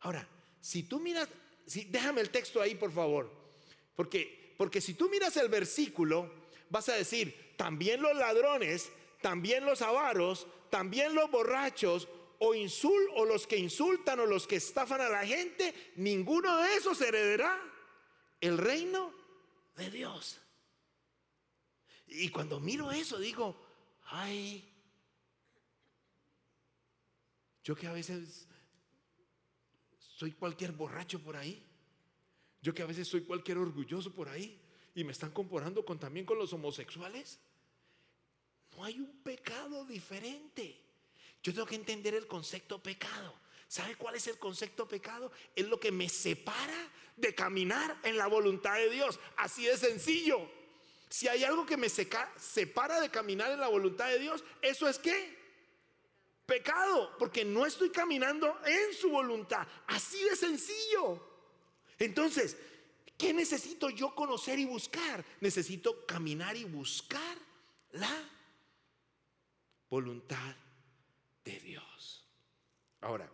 Ahora, 0.00 0.28
si 0.60 0.82
tú 0.82 1.00
miras, 1.00 1.28
si, 1.66 1.84
déjame 1.84 2.20
el 2.20 2.30
texto 2.30 2.60
ahí 2.60 2.74
por 2.74 2.92
favor, 2.92 3.30
porque, 3.94 4.54
porque 4.56 4.80
si 4.80 4.94
tú 4.94 5.08
miras 5.08 5.36
el 5.36 5.48
versículo, 5.48 6.30
vas 6.68 6.88
a 6.88 6.94
decir, 6.94 7.54
también 7.56 8.02
los 8.02 8.14
ladrones, 8.16 8.90
también 9.20 9.64
los 9.64 9.82
avaros, 9.82 10.46
también 10.70 11.14
los 11.14 11.30
borrachos, 11.30 12.08
o, 12.38 12.54
insul, 12.54 13.08
o 13.14 13.24
los 13.24 13.46
que 13.46 13.56
insultan 13.56 14.20
o 14.20 14.26
los 14.26 14.46
que 14.46 14.56
estafan 14.56 15.00
a 15.00 15.08
la 15.08 15.26
gente, 15.26 15.92
ninguno 15.96 16.56
de 16.58 16.74
esos 16.74 17.00
heredará 17.00 17.60
el 18.40 18.58
reino 18.58 19.12
de 19.76 19.90
Dios. 19.90 20.38
Y 22.08 22.28
cuando 22.28 22.60
miro 22.60 22.92
eso 22.92 23.18
digo, 23.18 23.56
ay, 24.04 24.64
yo 27.64 27.74
que 27.74 27.86
a 27.86 27.92
veces 27.92 28.46
soy 29.98 30.32
cualquier 30.32 30.72
borracho 30.72 31.18
por 31.20 31.36
ahí, 31.36 31.62
yo 32.62 32.72
que 32.72 32.82
a 32.82 32.86
veces 32.86 33.08
soy 33.08 33.22
cualquier 33.22 33.58
orgulloso 33.58 34.12
por 34.14 34.28
ahí 34.28 34.60
y 34.94 35.04
me 35.04 35.12
están 35.12 35.30
comparando 35.30 35.84
con 35.84 35.98
también 35.98 36.24
con 36.24 36.38
los 36.38 36.52
homosexuales. 36.52 37.38
No 38.76 38.84
hay 38.84 38.98
un 38.98 39.22
pecado 39.22 39.84
diferente. 39.84 40.85
Yo 41.46 41.52
tengo 41.52 41.66
que 41.66 41.76
entender 41.76 42.12
el 42.16 42.26
concepto 42.26 42.82
pecado. 42.82 43.32
¿Sabe 43.68 43.94
cuál 43.94 44.16
es 44.16 44.26
el 44.26 44.36
concepto 44.36 44.88
pecado? 44.88 45.30
Es 45.54 45.64
lo 45.68 45.78
que 45.78 45.92
me 45.92 46.08
separa 46.08 46.90
de 47.16 47.36
caminar 47.36 48.00
en 48.02 48.16
la 48.16 48.26
voluntad 48.26 48.74
de 48.74 48.90
Dios. 48.90 49.20
Así 49.36 49.64
de 49.64 49.76
sencillo. 49.76 50.50
Si 51.08 51.28
hay 51.28 51.44
algo 51.44 51.64
que 51.64 51.76
me 51.76 51.88
separa 51.88 53.00
de 53.00 53.10
caminar 53.10 53.52
en 53.52 53.60
la 53.60 53.68
voluntad 53.68 54.08
de 54.08 54.18
Dios, 54.18 54.42
¿eso 54.60 54.88
es 54.88 54.98
qué? 54.98 55.38
Pecado, 56.46 57.14
porque 57.16 57.44
no 57.44 57.64
estoy 57.64 57.90
caminando 57.90 58.58
en 58.66 58.92
su 58.92 59.10
voluntad. 59.10 59.68
Así 59.86 60.20
de 60.24 60.34
sencillo. 60.34 61.24
Entonces, 62.00 62.56
¿qué 63.16 63.32
necesito 63.32 63.88
yo 63.90 64.16
conocer 64.16 64.58
y 64.58 64.64
buscar? 64.64 65.24
Necesito 65.40 66.04
caminar 66.06 66.56
y 66.56 66.64
buscar 66.64 67.38
la 67.92 68.28
voluntad 69.88 70.56
de 71.46 71.60
Dios. 71.60 72.24
Ahora, 73.00 73.30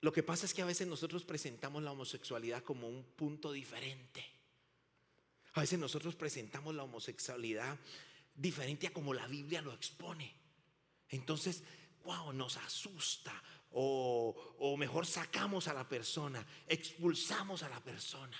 lo 0.00 0.12
que 0.12 0.22
pasa 0.22 0.46
es 0.46 0.54
que 0.54 0.62
a 0.62 0.66
veces 0.66 0.88
nosotros 0.88 1.22
presentamos 1.24 1.82
la 1.82 1.92
homosexualidad 1.92 2.64
como 2.64 2.88
un 2.88 3.04
punto 3.04 3.52
diferente. 3.52 4.24
A 5.52 5.60
veces 5.60 5.78
nosotros 5.78 6.16
presentamos 6.16 6.74
la 6.74 6.82
homosexualidad 6.82 7.78
diferente 8.34 8.86
a 8.86 8.92
como 8.92 9.12
la 9.12 9.26
Biblia 9.28 9.60
lo 9.60 9.72
expone. 9.72 10.34
Entonces, 11.10 11.62
wow, 12.04 12.32
nos 12.32 12.56
asusta. 12.56 13.40
O, 13.70 14.56
o 14.58 14.76
mejor 14.76 15.06
sacamos 15.06 15.68
a 15.68 15.74
la 15.74 15.88
persona, 15.88 16.44
expulsamos 16.66 17.62
a 17.62 17.70
la 17.70 17.80
persona, 17.80 18.36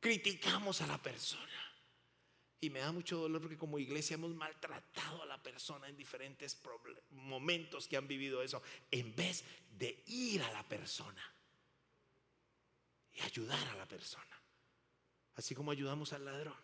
criticamos 0.00 0.80
a 0.80 0.86
la 0.86 1.02
persona. 1.02 1.73
Y 2.64 2.70
me 2.70 2.78
da 2.78 2.92
mucho 2.92 3.18
dolor 3.18 3.42
porque 3.42 3.58
como 3.58 3.78
iglesia 3.78 4.14
hemos 4.14 4.34
maltratado 4.34 5.22
a 5.22 5.26
la 5.26 5.42
persona 5.42 5.86
en 5.86 5.98
diferentes 5.98 6.58
momentos 7.10 7.86
que 7.86 7.98
han 7.98 8.08
vivido 8.08 8.42
eso, 8.42 8.62
en 8.90 9.14
vez 9.14 9.44
de 9.76 10.02
ir 10.06 10.42
a 10.42 10.50
la 10.50 10.66
persona 10.66 11.22
y 13.12 13.20
ayudar 13.20 13.68
a 13.68 13.74
la 13.74 13.86
persona. 13.86 14.40
Así 15.34 15.54
como 15.54 15.72
ayudamos 15.72 16.14
al 16.14 16.24
ladrón, 16.24 16.56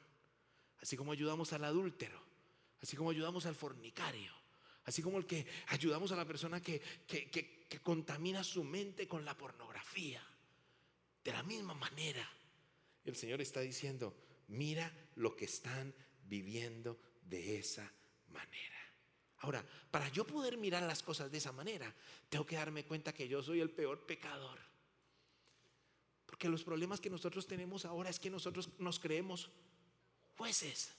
así 0.80 0.96
como 0.96 1.12
ayudamos 1.12 1.52
al 1.52 1.64
adúltero, 1.64 2.18
así 2.80 2.96
como 2.96 3.10
ayudamos 3.10 3.44
al 3.44 3.54
fornicario, 3.54 4.32
así 4.86 5.02
como 5.02 5.18
el 5.18 5.26
que 5.26 5.46
ayudamos 5.66 6.12
a 6.12 6.16
la 6.16 6.24
persona 6.24 6.62
que, 6.62 6.80
que, 7.06 7.28
que 7.28 7.80
contamina 7.82 8.42
su 8.42 8.64
mente 8.64 9.06
con 9.06 9.22
la 9.22 9.36
pornografía. 9.36 10.26
De 11.22 11.30
la 11.30 11.42
misma 11.42 11.74
manera, 11.74 12.26
el 13.04 13.16
Señor 13.16 13.42
está 13.42 13.60
diciendo, 13.60 14.29
Mira 14.50 14.92
lo 15.14 15.36
que 15.36 15.44
están 15.44 15.94
viviendo 16.24 16.98
de 17.22 17.58
esa 17.58 17.90
manera. 18.28 18.78
Ahora, 19.38 19.64
para 19.90 20.08
yo 20.08 20.26
poder 20.26 20.56
mirar 20.56 20.82
las 20.82 21.02
cosas 21.02 21.30
de 21.30 21.38
esa 21.38 21.52
manera, 21.52 21.94
tengo 22.28 22.44
que 22.44 22.56
darme 22.56 22.84
cuenta 22.84 23.12
que 23.12 23.28
yo 23.28 23.42
soy 23.42 23.60
el 23.60 23.70
peor 23.70 24.06
pecador. 24.06 24.58
Porque 26.26 26.48
los 26.48 26.64
problemas 26.64 27.00
que 27.00 27.10
nosotros 27.10 27.46
tenemos 27.46 27.84
ahora 27.84 28.10
es 28.10 28.18
que 28.18 28.28
nosotros 28.28 28.68
nos 28.78 28.98
creemos 28.98 29.50
jueces. 30.36 30.94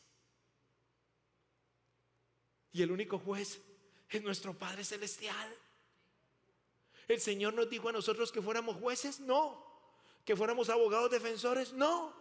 Y 2.72 2.82
el 2.82 2.92
único 2.92 3.20
juez 3.20 3.60
es 4.10 4.24
nuestro 4.24 4.58
Padre 4.58 4.86
Celestial. 4.86 5.56
¿El 7.10 7.20
Señor 7.20 7.54
nos 7.54 7.70
dijo 7.70 7.90
a 7.90 7.92
nosotros 7.92 8.32
que 8.32 8.42
fuéramos 8.42 8.78
jueces? 8.78 9.20
No. 9.20 9.70
¿Que 10.24 10.38
fuéramos 10.38 10.70
abogados 10.70 11.12
defensores? 11.12 11.74
No 11.74 12.21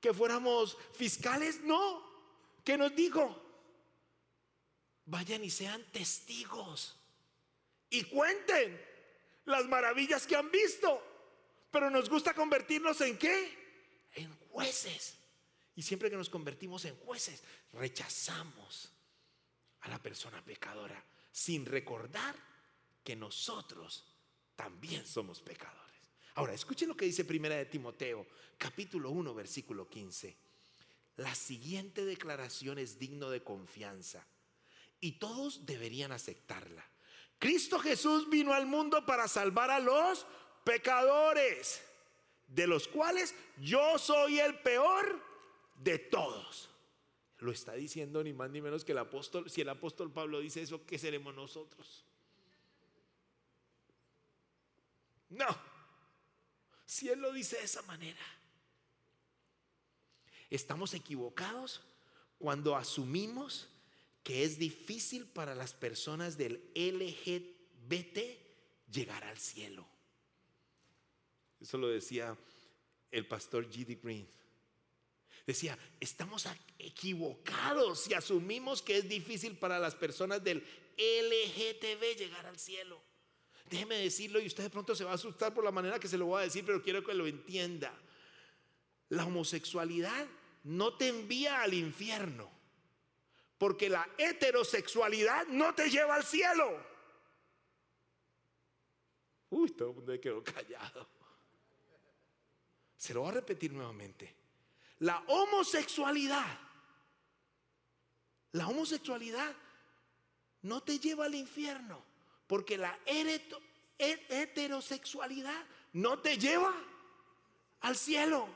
que 0.00 0.14
fuéramos 0.14 0.76
fiscales, 0.92 1.60
no. 1.60 2.08
¿Qué 2.64 2.76
nos 2.76 2.94
dijo? 2.94 3.40
Vayan 5.06 5.44
y 5.44 5.50
sean 5.50 5.84
testigos 5.92 6.96
y 7.88 8.04
cuenten 8.04 8.80
las 9.44 9.66
maravillas 9.66 10.26
que 10.26 10.36
han 10.36 10.50
visto. 10.50 11.02
Pero 11.70 11.90
nos 11.90 12.08
gusta 12.08 12.34
convertirnos 12.34 13.00
en 13.00 13.18
qué? 13.18 14.08
En 14.14 14.34
jueces. 14.50 15.16
Y 15.76 15.82
siempre 15.82 16.10
que 16.10 16.16
nos 16.16 16.30
convertimos 16.30 16.84
en 16.84 16.96
jueces, 16.96 17.42
rechazamos 17.72 18.92
a 19.80 19.88
la 19.88 20.00
persona 20.00 20.44
pecadora 20.44 21.02
sin 21.32 21.64
recordar 21.64 22.34
que 23.02 23.16
nosotros 23.16 24.04
también 24.56 25.06
somos 25.06 25.40
pecadores. 25.40 25.89
Ahora, 26.34 26.54
escuchen 26.54 26.88
lo 26.88 26.96
que 26.96 27.04
dice 27.04 27.24
Primera 27.24 27.56
de 27.56 27.66
Timoteo, 27.66 28.26
capítulo 28.56 29.10
1, 29.10 29.34
versículo 29.34 29.88
15. 29.88 30.36
La 31.16 31.34
siguiente 31.34 32.04
declaración 32.04 32.78
es 32.78 32.98
digno 32.98 33.30
de 33.30 33.42
confianza 33.42 34.24
y 35.00 35.12
todos 35.12 35.66
deberían 35.66 36.12
aceptarla. 36.12 36.84
Cristo 37.38 37.78
Jesús 37.78 38.28
vino 38.28 38.52
al 38.52 38.66
mundo 38.66 39.04
para 39.04 39.26
salvar 39.26 39.70
a 39.70 39.80
los 39.80 40.26
pecadores, 40.64 41.82
de 42.46 42.66
los 42.66 42.86
cuales 42.86 43.34
yo 43.58 43.98
soy 43.98 44.38
el 44.38 44.58
peor 44.60 45.22
de 45.76 45.98
todos. 45.98 46.70
Lo 47.38 47.50
está 47.50 47.72
diciendo 47.72 48.22
ni 48.22 48.32
más 48.32 48.50
ni 48.50 48.60
menos 48.60 48.84
que 48.84 48.92
el 48.92 48.98
apóstol. 48.98 49.48
Si 49.48 49.62
el 49.62 49.68
apóstol 49.70 50.12
Pablo 50.12 50.40
dice 50.40 50.60
eso, 50.60 50.84
¿qué 50.84 50.98
seremos 50.98 51.34
nosotros? 51.34 52.04
No, 55.30 55.46
si 56.90 57.08
Él 57.08 57.20
lo 57.20 57.32
dice 57.32 57.56
de 57.56 57.62
esa 57.62 57.82
manera. 57.82 58.18
Estamos 60.50 60.92
equivocados 60.92 61.82
cuando 62.36 62.74
asumimos 62.74 63.68
que 64.24 64.42
es 64.42 64.58
difícil 64.58 65.24
para 65.28 65.54
las 65.54 65.72
personas 65.72 66.36
del 66.36 66.54
LGBT 66.74 68.18
llegar 68.90 69.22
al 69.22 69.38
cielo. 69.38 69.86
Eso 71.60 71.78
lo 71.78 71.86
decía 71.86 72.36
el 73.12 73.24
pastor 73.24 73.70
G.D. 73.70 74.00
Green. 74.02 74.28
Decía, 75.46 75.78
estamos 76.00 76.48
equivocados 76.76 78.00
si 78.00 78.14
asumimos 78.14 78.82
que 78.82 78.96
es 78.96 79.08
difícil 79.08 79.56
para 79.56 79.78
las 79.78 79.94
personas 79.94 80.42
del 80.42 80.58
LGTB 80.96 82.18
llegar 82.18 82.46
al 82.46 82.58
cielo. 82.58 83.00
Déjeme 83.70 83.98
decirlo 83.98 84.40
y 84.40 84.48
usted 84.48 84.64
de 84.64 84.70
pronto 84.70 84.96
se 84.96 85.04
va 85.04 85.12
a 85.12 85.14
asustar 85.14 85.54
por 85.54 85.62
la 85.62 85.70
manera 85.70 86.00
que 86.00 86.08
se 86.08 86.18
lo 86.18 86.26
voy 86.26 86.40
a 86.40 86.44
decir, 86.44 86.66
pero 86.66 86.82
quiero 86.82 87.04
que 87.04 87.14
lo 87.14 87.28
entienda. 87.28 87.94
la 89.10 89.24
homosexualidad 89.24 90.26
no 90.64 90.96
te 90.96 91.08
envía 91.08 91.62
al 91.62 91.74
infierno, 91.74 92.50
porque 93.58 93.88
la 93.88 94.08
heterosexualidad 94.18 95.46
no 95.46 95.74
te 95.74 95.88
lleva 95.88 96.16
al 96.16 96.24
cielo. 96.24 96.84
Uy, 99.50 99.70
todo 99.70 99.90
el 99.90 99.94
mundo 99.96 100.20
quedó 100.20 100.42
callado. 100.44 101.08
Se 102.96 103.14
lo 103.14 103.20
voy 103.20 103.30
a 103.30 103.34
repetir 103.34 103.72
nuevamente. 103.72 104.34
La 105.00 105.22
homosexualidad, 105.28 106.58
la 108.52 108.68
homosexualidad 108.68 109.54
no 110.62 110.82
te 110.82 110.98
lleva 110.98 111.24
al 111.24 111.34
infierno, 111.34 112.09
porque 112.50 112.76
la 112.76 112.98
heterosexualidad 113.96 115.64
no 115.92 116.18
te 116.18 116.36
lleva 116.36 116.74
al 117.82 117.94
cielo. 117.94 118.48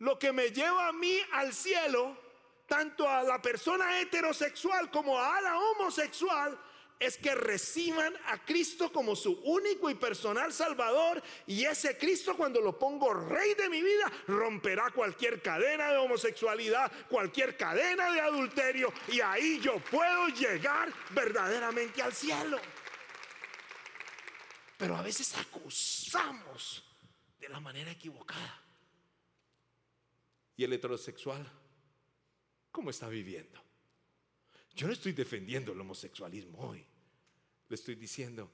Lo 0.00 0.18
que 0.18 0.32
me 0.32 0.50
lleva 0.50 0.88
a 0.88 0.92
mí 0.92 1.16
al 1.30 1.54
cielo, 1.54 2.18
tanto 2.66 3.08
a 3.08 3.22
la 3.22 3.40
persona 3.40 4.00
heterosexual 4.00 4.90
como 4.90 5.16
a 5.16 5.40
la 5.40 5.60
homosexual, 5.60 6.60
es 7.00 7.16
que 7.16 7.34
reciban 7.34 8.14
a 8.26 8.44
Cristo 8.44 8.92
como 8.92 9.16
su 9.16 9.32
único 9.44 9.88
y 9.88 9.94
personal 9.94 10.52
Salvador. 10.52 11.22
Y 11.46 11.64
ese 11.64 11.96
Cristo 11.96 12.36
cuando 12.36 12.60
lo 12.60 12.78
pongo 12.78 13.14
rey 13.14 13.54
de 13.54 13.70
mi 13.70 13.80
vida, 13.80 14.12
romperá 14.28 14.90
cualquier 14.90 15.40
cadena 15.40 15.90
de 15.90 15.96
homosexualidad, 15.96 16.92
cualquier 17.08 17.56
cadena 17.56 18.12
de 18.12 18.20
adulterio. 18.20 18.92
Y 19.08 19.22
ahí 19.22 19.58
yo 19.60 19.78
puedo 19.90 20.28
llegar 20.28 20.92
verdaderamente 21.10 22.02
al 22.02 22.12
cielo. 22.12 22.60
Pero 24.76 24.94
a 24.94 25.02
veces 25.02 25.34
acusamos 25.36 26.84
de 27.38 27.48
la 27.48 27.60
manera 27.60 27.90
equivocada. 27.90 28.62
¿Y 30.54 30.64
el 30.64 30.72
heterosexual 30.74 31.50
cómo 32.70 32.90
está 32.90 33.08
viviendo? 33.08 33.58
Yo 34.74 34.86
no 34.86 34.92
estoy 34.92 35.12
defendiendo 35.12 35.72
el 35.72 35.80
homosexualismo 35.80 36.58
hoy. 36.58 36.89
Le 37.70 37.76
estoy 37.76 37.94
diciendo, 37.94 38.50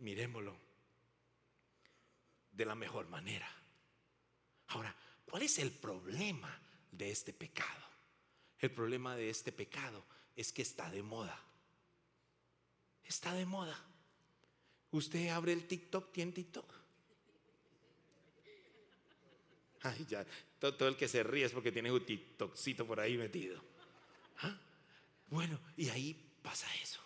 miremoslo 0.00 0.54
de 2.52 2.64
la 2.66 2.74
mejor 2.74 3.08
manera. 3.08 3.50
Ahora, 4.68 4.94
¿cuál 5.24 5.44
es 5.44 5.58
el 5.58 5.70
problema 5.70 6.60
de 6.92 7.10
este 7.10 7.32
pecado? 7.32 7.86
El 8.58 8.70
problema 8.70 9.16
de 9.16 9.30
este 9.30 9.50
pecado 9.50 10.04
es 10.36 10.52
que 10.52 10.60
está 10.60 10.90
de 10.90 11.02
moda. 11.02 11.42
Está 13.02 13.32
de 13.32 13.46
moda. 13.46 13.82
Usted 14.90 15.30
abre 15.30 15.54
el 15.54 15.66
TikTok, 15.66 16.12
tiene 16.12 16.32
TikTok. 16.32 16.74
Ay, 19.84 20.04
ya, 20.06 20.26
todo, 20.58 20.86
el 20.86 20.98
que 20.98 21.08
se 21.08 21.22
ríe 21.22 21.46
es 21.46 21.52
porque 21.52 21.72
tiene 21.72 21.90
un 21.90 22.04
TikTokcito 22.04 22.86
por 22.86 23.00
ahí 23.00 23.16
metido. 23.16 23.58
¿Ah? 24.42 24.54
Bueno, 25.30 25.58
y 25.78 25.88
ahí 25.88 26.12
pasa 26.42 26.66
eso. 26.82 27.00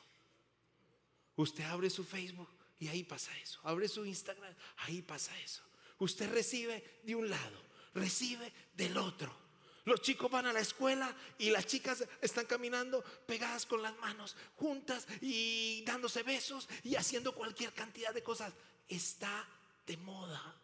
Usted 1.36 1.64
abre 1.64 1.90
su 1.90 2.04
Facebook 2.04 2.48
y 2.78 2.88
ahí 2.88 3.02
pasa 3.02 3.36
eso. 3.38 3.60
Abre 3.64 3.88
su 3.88 4.04
Instagram, 4.04 4.54
ahí 4.78 5.02
pasa 5.02 5.38
eso. 5.40 5.62
Usted 5.98 6.30
recibe 6.32 7.00
de 7.02 7.14
un 7.14 7.28
lado, 7.28 7.62
recibe 7.94 8.52
del 8.74 8.96
otro. 8.96 9.44
Los 9.84 10.00
chicos 10.00 10.30
van 10.30 10.46
a 10.46 10.52
la 10.52 10.60
escuela 10.60 11.14
y 11.38 11.50
las 11.50 11.66
chicas 11.66 12.04
están 12.22 12.46
caminando 12.46 13.02
pegadas 13.26 13.66
con 13.66 13.82
las 13.82 13.96
manos 13.98 14.34
juntas 14.56 15.06
y 15.20 15.82
dándose 15.84 16.22
besos 16.22 16.68
y 16.82 16.94
haciendo 16.96 17.34
cualquier 17.34 17.72
cantidad 17.72 18.14
de 18.14 18.22
cosas. 18.22 18.52
Está 18.88 19.46
de 19.86 19.96
moda. 19.98 20.56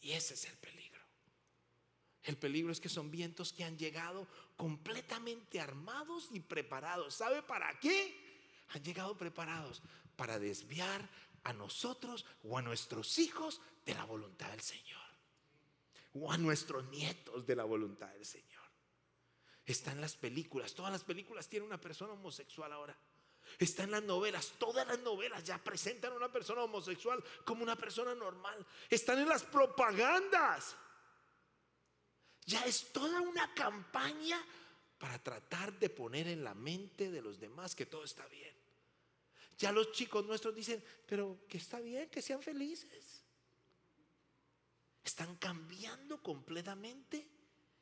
Y 0.00 0.12
ese 0.12 0.34
es 0.34 0.44
el 0.44 0.56
peligro. 0.58 1.00
El 2.22 2.36
peligro 2.36 2.70
es 2.70 2.80
que 2.80 2.88
son 2.88 3.10
vientos 3.10 3.52
que 3.52 3.64
han 3.64 3.78
llegado 3.78 4.28
completamente 4.56 5.60
armados 5.60 6.28
y 6.32 6.40
preparados. 6.40 7.14
¿Sabe 7.14 7.42
para 7.42 7.78
qué? 7.80 8.25
Han 8.68 8.82
llegado 8.82 9.16
preparados 9.16 9.82
para 10.16 10.38
desviar 10.38 11.08
a 11.44 11.52
nosotros 11.52 12.24
o 12.42 12.58
a 12.58 12.62
nuestros 12.62 13.18
hijos 13.18 13.60
de 13.84 13.94
la 13.94 14.04
voluntad 14.04 14.50
del 14.50 14.60
Señor. 14.60 15.00
O 16.14 16.32
a 16.32 16.38
nuestros 16.38 16.84
nietos 16.88 17.46
de 17.46 17.56
la 17.56 17.64
voluntad 17.64 18.08
del 18.08 18.24
Señor. 18.24 18.64
Están 19.64 20.00
las 20.00 20.14
películas, 20.14 20.74
todas 20.74 20.92
las 20.92 21.04
películas 21.04 21.48
tienen 21.48 21.68
una 21.68 21.80
persona 21.80 22.12
homosexual 22.12 22.72
ahora. 22.72 22.96
Están 23.58 23.90
las 23.90 24.02
novelas, 24.02 24.52
todas 24.58 24.86
las 24.86 24.98
novelas 25.00 25.44
ya 25.44 25.58
presentan 25.58 26.12
a 26.12 26.16
una 26.16 26.32
persona 26.32 26.62
homosexual 26.62 27.22
como 27.44 27.62
una 27.62 27.76
persona 27.76 28.14
normal. 28.14 28.66
Están 28.90 29.18
en 29.18 29.28
las 29.28 29.44
propagandas. 29.44 30.76
Ya 32.44 32.64
es 32.64 32.92
toda 32.92 33.20
una 33.20 33.52
campaña 33.54 34.44
para 34.98 35.22
tratar 35.22 35.78
de 35.78 35.90
poner 35.90 36.26
en 36.28 36.42
la 36.42 36.54
mente 36.54 37.10
de 37.10 37.22
los 37.22 37.38
demás 37.38 37.74
que 37.74 37.86
todo 37.86 38.04
está 38.04 38.26
bien. 38.28 38.54
Ya 39.58 39.72
los 39.72 39.92
chicos 39.92 40.24
nuestros 40.24 40.54
dicen, 40.54 40.82
pero 41.06 41.38
que 41.48 41.58
está 41.58 41.80
bien, 41.80 42.08
que 42.10 42.22
sean 42.22 42.42
felices. 42.42 43.22
Están 45.02 45.36
cambiando 45.36 46.22
completamente 46.22 47.26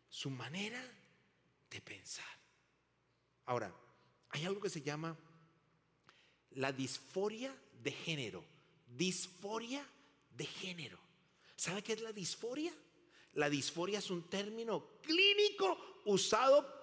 su 0.09 0.31
manera 0.31 0.83
de 1.71 1.81
pensar. 1.81 2.25
Ahora, 3.47 3.75
hay 4.31 4.45
algo 4.45 4.61
que 4.61 4.71
se 4.71 4.83
llama 4.83 5.17
la 6.51 6.73
disforia 6.73 7.57
de 7.83 7.91
género. 7.91 8.45
Disforia 8.87 9.87
de 10.37 10.47
género. 10.47 10.99
¿Sabe 11.57 11.83
qué 11.83 11.95
es 11.95 12.03
la 12.03 12.13
disforia? 12.13 12.73
La 13.35 13.51
disforia 13.51 13.99
es 13.99 14.11
un 14.11 14.29
término 14.29 15.01
clínico 15.03 16.03
usado 16.05 16.74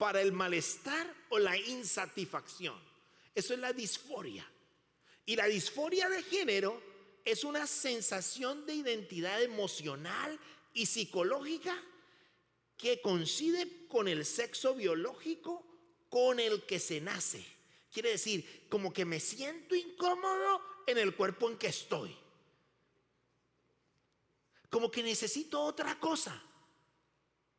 para 0.00 0.22
el 0.22 0.32
malestar 0.32 1.14
o 1.28 1.38
la 1.38 1.58
insatisfacción. 1.58 2.74
Eso 3.34 3.52
es 3.52 3.60
la 3.60 3.74
disforia. 3.74 4.50
Y 5.26 5.36
la 5.36 5.44
disforia 5.44 6.08
de 6.08 6.22
género 6.22 6.82
es 7.22 7.44
una 7.44 7.66
sensación 7.66 8.64
de 8.64 8.76
identidad 8.76 9.42
emocional 9.42 10.40
y 10.72 10.86
psicológica 10.86 11.76
que 12.78 13.02
coincide 13.02 13.86
con 13.88 14.08
el 14.08 14.24
sexo 14.24 14.74
biológico 14.74 15.66
con 16.08 16.40
el 16.40 16.64
que 16.64 16.78
se 16.78 17.02
nace. 17.02 17.44
Quiere 17.92 18.12
decir, 18.12 18.68
como 18.70 18.94
que 18.94 19.04
me 19.04 19.20
siento 19.20 19.74
incómodo 19.76 20.62
en 20.86 20.96
el 20.96 21.14
cuerpo 21.14 21.50
en 21.50 21.58
que 21.58 21.66
estoy. 21.66 22.16
Como 24.70 24.90
que 24.90 25.02
necesito 25.02 25.60
otra 25.60 26.00
cosa. 26.00 26.42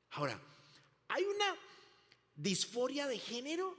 Ahora, 0.10 0.42
hay 1.08 1.24
una 1.24 1.56
disforia 2.42 3.08
de 3.08 3.20
género 3.20 3.78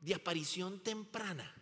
de 0.00 0.14
aparición 0.14 0.80
temprana. 0.80 1.54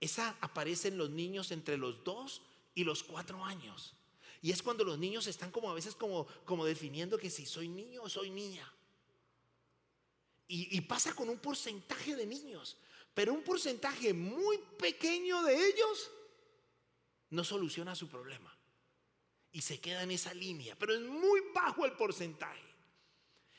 Esa 0.00 0.36
aparece 0.40 0.88
en 0.88 0.98
los 0.98 1.10
niños 1.10 1.50
entre 1.50 1.76
los 1.76 2.02
2 2.04 2.42
y 2.74 2.84
los 2.84 3.02
4 3.02 3.44
años. 3.44 3.94
Y 4.42 4.50
es 4.50 4.62
cuando 4.62 4.84
los 4.84 4.98
niños 4.98 5.26
están 5.26 5.50
como 5.50 5.70
a 5.70 5.74
veces 5.74 5.94
como, 5.94 6.26
como 6.44 6.64
definiendo 6.64 7.18
que 7.18 7.28
si 7.28 7.44
soy 7.44 7.68
niño 7.68 8.02
o 8.02 8.08
soy 8.08 8.30
niña. 8.30 8.72
Y, 10.48 10.76
y 10.76 10.80
pasa 10.80 11.14
con 11.14 11.28
un 11.28 11.38
porcentaje 11.38 12.16
de 12.16 12.26
niños, 12.26 12.76
pero 13.14 13.32
un 13.32 13.42
porcentaje 13.42 14.12
muy 14.12 14.58
pequeño 14.78 15.42
de 15.42 15.68
ellos 15.68 16.10
no 17.28 17.44
soluciona 17.44 17.94
su 17.94 18.08
problema. 18.08 18.56
Y 19.52 19.60
se 19.60 19.80
queda 19.80 20.02
en 20.02 20.12
esa 20.12 20.32
línea, 20.32 20.76
pero 20.78 20.94
es 20.94 21.02
muy 21.02 21.40
bajo 21.54 21.84
el 21.84 21.92
porcentaje. 21.92 22.64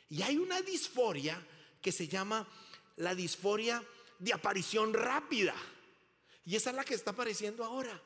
Y 0.10 0.24
hay 0.24 0.38
una 0.38 0.62
disforia 0.62 1.46
que 1.82 1.92
se 1.92 2.08
llama 2.08 2.48
la 2.98 3.16
disforia 3.16 3.84
de 4.20 4.34
aparición 4.34 4.94
rápida. 4.94 5.56
Y 6.46 6.56
esa 6.56 6.70
es 6.70 6.76
la 6.76 6.84
que 6.84 6.94
está 6.94 7.12
apareciendo 7.12 7.64
ahora. 7.64 8.02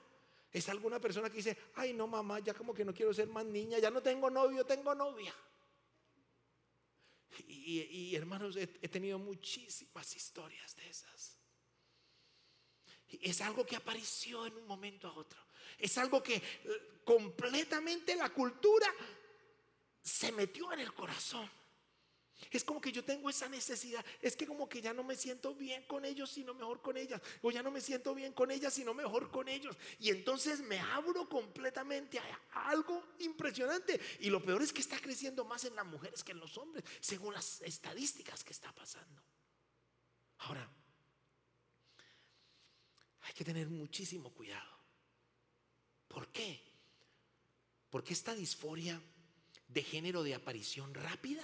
Es 0.52 0.70
alguna 0.70 1.00
persona 1.00 1.30
que 1.30 1.38
dice, 1.38 1.58
ay 1.76 1.94
no 1.94 2.08
mamá, 2.08 2.40
ya 2.40 2.54
como 2.54 2.74
que 2.74 2.86
no 2.86 2.94
quiero 2.94 3.14
ser 3.14 3.28
más 3.28 3.46
niña, 3.46 3.78
ya 3.80 3.92
no 3.92 4.02
tengo 4.02 4.30
novio, 4.30 4.66
tengo 4.66 4.96
novia. 4.96 5.36
Y, 7.48 8.16
hermanos, 8.16 8.56
he, 8.56 8.68
tenido 8.88 9.20
muchísimas 9.20 10.16
historias 10.16 10.74
de 10.78 10.90
esas. 10.90 11.38
Es 13.10 13.42
algo 13.42 13.66
que 13.66 13.76
apareció 13.76 14.46
en 14.46 14.56
un 14.56 14.66
momento 14.66 15.10
a 15.10 15.14
otro. 15.14 15.40
Es 15.78 15.98
algo 15.98 16.24
que 16.24 16.36
eh, 16.36 17.02
completamente 17.04 18.16
la 18.16 18.30
cultura 18.30 18.88
se 20.02 20.32
metió 20.32 20.72
en 20.72 20.80
el 20.80 20.94
corazón. 20.94 21.50
Es 22.52 22.64
como 22.64 22.82
que 22.82 22.92
yo 22.92 23.04
tengo 23.04 23.30
esa 23.30 23.48
necesidad. 23.48 24.06
Es 24.22 24.36
que 24.36 24.46
como 24.46 24.68
que 24.68 24.82
ya 24.82 24.94
no 24.94 25.04
me 25.04 25.16
siento 25.16 25.56
bien 25.56 25.84
con 25.84 26.06
ellos, 26.06 26.30
sino 26.30 26.54
mejor 26.54 26.82
con 26.82 26.98
ellas. 26.98 27.22
O 27.42 27.52
ya 27.52 27.64
no 27.64 27.72
me 27.72 27.82
siento 27.82 28.14
bien 28.14 28.34
con 28.34 28.52
ellas, 28.52 28.74
sino 28.74 28.94
mejor 28.94 29.32
con 29.32 29.48
ellos. 29.48 29.76
Y 30.00 30.10
entonces 30.10 30.60
me 30.60 30.80
abro 30.80 31.28
completamente 31.30 32.20
a 32.20 32.70
algo 32.70 33.16
impresionante. 33.20 34.00
Y 34.20 34.30
lo 34.30 34.44
peor 34.44 34.62
es 34.62 34.74
que 34.74 34.82
está 34.82 35.00
creciendo 35.00 35.46
más 35.46 35.64
en 35.66 35.76
las 35.76 35.86
mujeres 35.86 36.24
que 36.24 36.34
en 36.34 36.40
los 36.40 36.58
hombres, 36.58 36.84
según 37.00 37.34
las 37.34 37.62
estadísticas 37.62 38.44
que 38.44 38.54
está 38.54 38.74
pasando. 38.74 39.22
Ahora, 40.40 40.70
hay 43.22 43.34
que 43.34 43.46
tener 43.46 43.70
muchísimo 43.70 44.32
cuidado. 44.34 44.76
¿Por 46.08 46.28
qué? 46.32 46.62
Porque 47.90 48.14
esta 48.14 48.36
disforia 48.36 49.02
de 49.68 49.84
género 49.84 50.22
de 50.22 50.36
aparición 50.36 50.94
rápida 50.94 51.44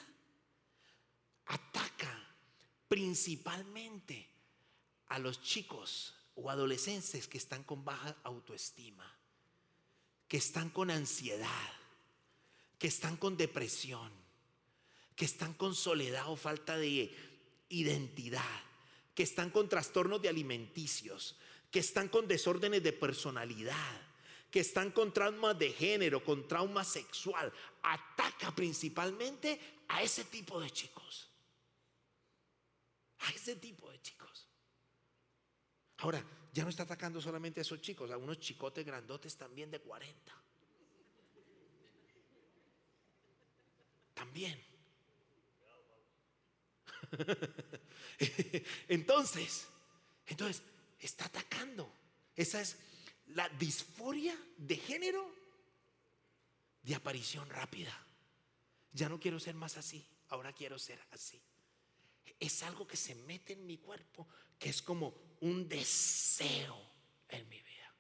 ataca 1.52 2.18
principalmente 2.88 4.28
a 5.08 5.20
los 5.20 5.42
chicos 5.42 6.16
o 6.36 6.50
adolescentes 6.50 7.28
que 7.28 7.38
están 7.38 7.64
con 7.64 7.84
baja 7.84 8.16
autoestima, 8.24 9.06
que 10.28 10.38
están 10.38 10.70
con 10.70 10.90
ansiedad, 10.90 11.74
que 12.80 12.88
están 12.88 13.18
con 13.18 13.36
depresión, 13.36 14.10
que 15.16 15.26
están 15.26 15.54
con 15.54 15.76
soledad 15.76 16.30
o 16.32 16.36
falta 16.36 16.78
de 16.78 17.14
identidad, 17.70 18.62
que 19.14 19.24
están 19.24 19.50
con 19.50 19.68
trastornos 19.68 20.22
de 20.22 20.30
alimenticios, 20.30 21.36
que 21.70 21.80
están 21.80 22.08
con 22.08 22.28
desórdenes 22.28 22.82
de 22.82 22.94
personalidad, 22.94 24.02
que 24.50 24.62
están 24.62 24.92
con 24.92 25.14
traumas 25.14 25.58
de 25.60 25.72
género, 25.72 26.24
con 26.24 26.48
trauma 26.48 26.84
sexual, 26.84 27.52
ataca 27.84 28.54
principalmente 28.54 29.60
a 29.88 30.02
ese 30.02 30.26
tipo 30.26 30.60
de 30.60 30.70
chicos. 30.70 31.31
A 33.22 33.30
ese 33.32 33.56
tipo 33.56 33.90
de 33.90 34.02
chicos. 34.02 34.48
Ahora, 35.98 36.24
ya 36.52 36.64
no 36.64 36.70
está 36.70 36.84
atacando 36.84 37.22
solamente 37.22 37.60
a 37.60 37.64
esos 37.64 37.80
chicos, 37.82 38.10
a 38.12 38.18
unos 38.18 38.40
chicotes 38.40 38.86
grandotes 38.86 39.38
también 39.38 39.70
de 39.70 39.80
40. 39.80 40.34
También. 44.14 44.60
entonces, 48.88 49.68
entonces, 50.26 50.64
está 51.00 51.26
atacando. 51.26 51.92
Esa 52.36 52.62
es 52.62 52.78
la 53.28 53.48
disforia 53.50 54.38
de 54.58 54.76
género 54.78 55.32
de 56.82 56.96
aparición 56.96 57.50
rápida. 57.50 57.96
Ya 58.94 59.08
no 59.08 59.20
quiero 59.20 59.40
ser 59.40 59.56
más 59.56 59.78
así, 59.78 60.06
ahora 60.30 60.52
quiero 60.54 60.78
ser 60.78 61.00
así. 61.12 61.42
Es 62.40 62.64
algo 62.64 62.88
que 62.88 62.98
se 62.98 63.16
mete 63.16 63.54
en 63.54 63.66
mi 63.66 63.78
cuerpo, 63.78 64.28
que 64.58 64.70
es 64.70 64.82
como 64.82 65.14
un 65.42 65.68
deseo 65.68 66.78
en 67.30 67.48
mi 67.50 67.62
vida. 67.62 67.96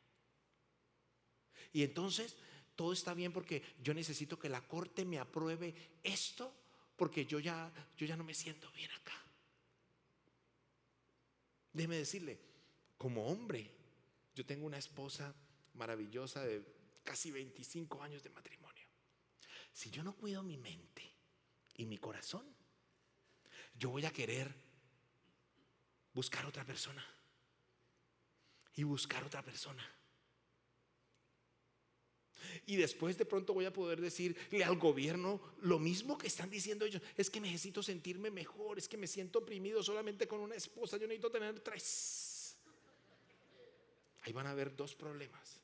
Y 1.73 1.83
entonces 1.83 2.35
todo 2.75 2.93
está 2.93 3.13
bien 3.13 3.31
porque 3.31 3.63
yo 3.81 3.93
necesito 3.93 4.39
que 4.39 4.49
la 4.49 4.67
corte 4.67 5.05
me 5.05 5.19
apruebe 5.19 5.73
esto 6.03 6.53
porque 6.95 7.25
yo 7.25 7.39
ya 7.39 7.71
yo 7.97 8.05
ya 8.05 8.15
no 8.15 8.23
me 8.23 8.33
siento 8.33 8.71
bien 8.71 8.91
acá. 8.91 9.13
Déjeme 11.73 11.97
decirle, 11.97 12.39
como 12.97 13.27
hombre, 13.27 13.71
yo 14.35 14.45
tengo 14.45 14.65
una 14.65 14.77
esposa 14.77 15.33
maravillosa 15.73 16.43
de 16.45 16.63
casi 17.03 17.31
25 17.31 18.03
años 18.03 18.23
de 18.23 18.29
matrimonio. 18.29 18.85
Si 19.73 19.89
yo 19.89 20.03
no 20.03 20.15
cuido 20.15 20.43
mi 20.43 20.57
mente 20.57 21.13
y 21.75 21.85
mi 21.85 21.97
corazón, 21.97 22.45
yo 23.81 23.89
voy 23.89 24.05
a 24.05 24.11
querer 24.11 24.53
buscar 26.13 26.45
otra 26.45 26.63
persona 26.63 27.03
y 28.75 28.83
buscar 28.83 29.23
otra 29.23 29.41
persona. 29.41 29.83
Y 32.67 32.75
después 32.75 33.17
de 33.17 33.25
pronto 33.25 33.55
voy 33.55 33.65
a 33.65 33.73
poder 33.73 33.99
decirle 33.99 34.63
al 34.63 34.77
gobierno 34.77 35.41
lo 35.61 35.79
mismo 35.79 36.15
que 36.15 36.27
están 36.27 36.51
diciendo 36.51 36.85
ellos. 36.85 37.01
Es 37.17 37.31
que 37.31 37.41
necesito 37.41 37.81
sentirme 37.81 38.29
mejor, 38.29 38.77
es 38.77 38.87
que 38.87 38.97
me 38.97 39.07
siento 39.07 39.39
oprimido 39.39 39.81
solamente 39.81 40.27
con 40.27 40.41
una 40.41 40.53
esposa, 40.53 40.97
yo 40.97 41.07
necesito 41.07 41.31
tener 41.31 41.59
tres. 41.61 42.55
Ahí 44.21 44.31
van 44.31 44.45
a 44.45 44.51
haber 44.51 44.75
dos 44.75 44.93
problemas. 44.93 45.59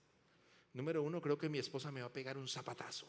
Número 0.74 1.04
uno, 1.04 1.22
creo 1.22 1.38
que 1.38 1.50
mi 1.50 1.60
esposa 1.60 1.92
me 1.92 2.02
va 2.02 2.08
a 2.08 2.14
pegar 2.14 2.36
un 2.36 2.48
zapatazo 2.48 3.06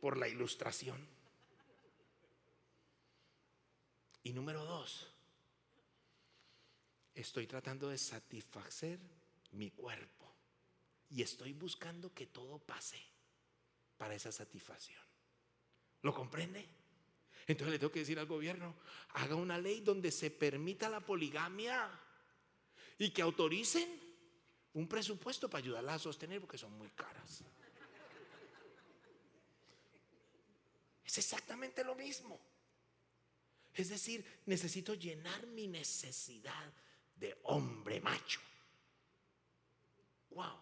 por 0.00 0.16
la 0.16 0.28
ilustración. 0.28 1.19
Y 4.22 4.32
número 4.32 4.64
dos, 4.64 5.06
estoy 7.14 7.46
tratando 7.46 7.88
de 7.88 7.98
satisfacer 7.98 8.98
mi 9.52 9.70
cuerpo 9.70 10.34
y 11.10 11.22
estoy 11.22 11.52
buscando 11.52 12.12
que 12.12 12.26
todo 12.26 12.58
pase 12.58 13.02
para 13.96 14.14
esa 14.14 14.30
satisfacción. 14.30 15.02
¿Lo 16.02 16.14
comprende? 16.14 16.66
Entonces 17.46 17.72
le 17.72 17.78
tengo 17.78 17.92
que 17.92 18.00
decir 18.00 18.18
al 18.18 18.26
gobierno, 18.26 18.74
haga 19.14 19.34
una 19.34 19.58
ley 19.58 19.80
donde 19.80 20.12
se 20.12 20.30
permita 20.30 20.88
la 20.88 21.00
poligamia 21.00 21.90
y 22.98 23.10
que 23.10 23.22
autoricen 23.22 23.88
un 24.74 24.86
presupuesto 24.86 25.48
para 25.50 25.64
ayudarla 25.64 25.94
a 25.94 25.98
sostener 25.98 26.40
porque 26.40 26.58
son 26.58 26.72
muy 26.78 26.90
caras. 26.90 27.42
Es 31.04 31.18
exactamente 31.18 31.82
lo 31.82 31.96
mismo. 31.96 32.38
Es 33.74 33.88
decir, 33.88 34.24
necesito 34.46 34.94
llenar 34.94 35.46
mi 35.46 35.68
necesidad 35.68 36.72
de 37.16 37.38
hombre 37.44 38.00
macho. 38.00 38.40
Wow. 40.30 40.58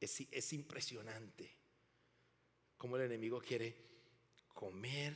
Es, 0.00 0.20
es 0.30 0.52
impresionante 0.52 1.56
cómo 2.76 2.96
el 2.96 3.02
enemigo 3.02 3.40
quiere 3.40 3.74
comer 4.52 5.14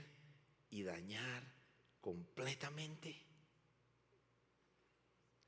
y 0.70 0.82
dañar 0.82 1.42
completamente 2.00 3.28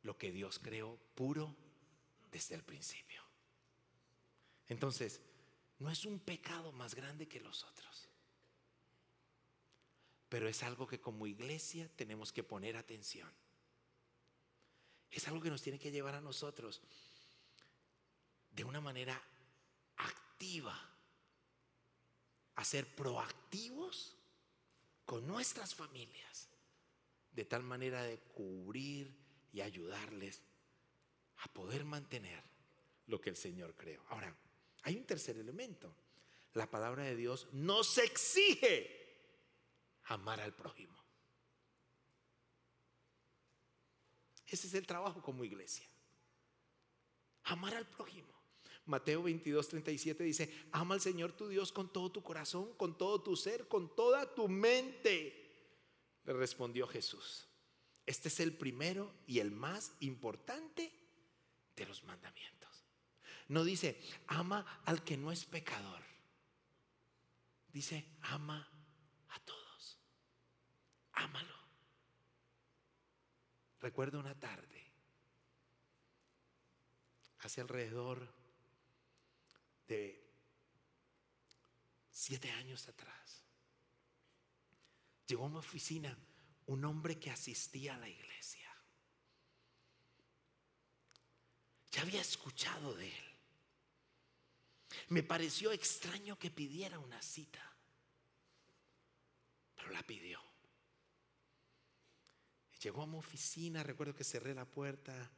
lo 0.03 0.17
que 0.17 0.31
Dios 0.31 0.59
creó 0.59 0.99
puro 1.15 1.55
desde 2.31 2.55
el 2.55 2.63
principio. 2.63 3.30
Entonces, 4.71 5.21
no 5.81 5.91
es 5.91 6.05
un 6.05 6.21
pecado 6.21 6.71
más 6.71 6.95
grande 6.95 7.27
que 7.27 7.41
los 7.41 7.65
otros, 7.65 8.09
pero 10.29 10.49
es 10.49 10.63
algo 10.63 10.87
que 10.87 11.01
como 11.01 11.27
iglesia 11.27 11.91
tenemos 11.97 12.33
que 12.33 12.45
poner 12.45 12.77
atención. 12.77 13.29
Es 15.11 15.27
algo 15.27 15.41
que 15.41 15.51
nos 15.51 15.61
tiene 15.61 15.81
que 15.81 15.91
llevar 15.91 16.15
a 16.15 16.21
nosotros 16.21 16.81
de 18.53 18.63
una 18.63 18.81
manera 18.81 19.21
activa 19.97 20.79
a 22.55 22.65
ser 22.65 22.87
proactivos 22.95 24.17
con 25.05 25.27
nuestras 25.27 25.75
familias, 25.75 26.49
de 27.33 27.45
tal 27.45 27.65
manera 27.65 28.05
de 28.05 28.21
cubrir 28.21 29.19
y 29.53 29.63
ayudarles 29.63 30.43
a 31.39 31.53
poder 31.53 31.85
mantener 31.85 32.45
lo 33.07 33.21
que 33.21 33.31
el 33.31 33.37
Señor 33.37 33.75
creó. 33.75 34.05
Ahora, 34.11 34.33
hay 34.83 34.97
un 34.97 35.05
tercer 35.05 35.37
elemento. 35.37 35.95
La 36.55 36.71
palabra 36.71 37.05
de 37.05 37.17
Dios 37.17 37.49
nos 37.53 37.99
exige 37.99 39.01
amar 40.05 40.41
al 40.41 40.55
prójimo. 40.55 40.99
Ese 44.47 44.67
es 44.67 44.75
el 44.75 44.87
trabajo 44.87 45.23
como 45.23 45.45
iglesia. 45.45 45.87
Amar 47.45 47.75
al 47.75 47.89
prójimo. 47.89 48.29
Mateo 48.87 49.23
22, 49.23 49.69
37 49.69 50.25
dice, 50.25 50.69
ama 50.73 50.95
al 50.95 51.01
Señor 51.01 51.33
tu 51.33 51.47
Dios 51.49 51.71
con 51.71 51.93
todo 51.93 52.11
tu 52.11 52.23
corazón, 52.23 52.75
con 52.77 52.99
todo 52.99 53.23
tu 53.23 53.37
ser, 53.37 53.69
con 53.69 53.95
toda 53.95 54.35
tu 54.35 54.49
mente. 54.49 55.41
Le 56.25 56.33
respondió 56.33 56.89
Jesús. 56.89 57.47
Este 58.05 58.29
es 58.29 58.41
el 58.41 58.57
primero 58.57 59.15
y 59.27 59.39
el 59.39 59.53
más 59.53 59.93
importante 60.01 60.93
de 61.77 61.87
los 61.87 62.03
mandamientos. 62.03 62.60
No 63.51 63.65
dice, 63.65 64.01
ama 64.29 64.81
al 64.85 65.03
que 65.03 65.17
no 65.17 65.33
es 65.33 65.45
pecador. 65.45 66.01
Dice, 67.73 68.17
ama 68.21 68.65
a 69.29 69.41
todos. 69.41 69.99
Ámalo. 71.15 71.57
Recuerdo 73.81 74.21
una 74.21 74.39
tarde, 74.39 74.93
hace 77.41 77.61
alrededor 77.61 78.33
de 79.89 80.33
siete 82.13 82.53
años 82.53 82.87
atrás. 82.87 83.43
Llegó 85.27 85.47
a 85.47 85.49
mi 85.49 85.57
oficina 85.57 86.17
un 86.67 86.85
hombre 86.85 87.19
que 87.19 87.33
asistía 87.33 87.97
a 87.97 87.99
la 87.99 88.09
iglesia. 88.09 88.71
Ya 91.91 92.03
había 92.03 92.21
escuchado 92.21 92.95
de 92.95 93.09
él. 93.09 93.30
Me 95.09 95.23
pareció 95.23 95.73
extraño 95.73 96.39
que 96.39 96.51
pidiera 96.51 96.99
una 96.99 97.21
cita, 97.23 97.61
pero 99.77 99.91
la 99.91 100.03
pidió. 100.03 100.41
Llegó 102.83 103.03
a 103.03 103.07
mi 103.07 103.19
oficina, 103.19 103.83
recuerdo 103.83 104.15
que 104.15 104.25
cerré 104.25 104.55
la 104.55 104.65
puerta, 104.65 105.31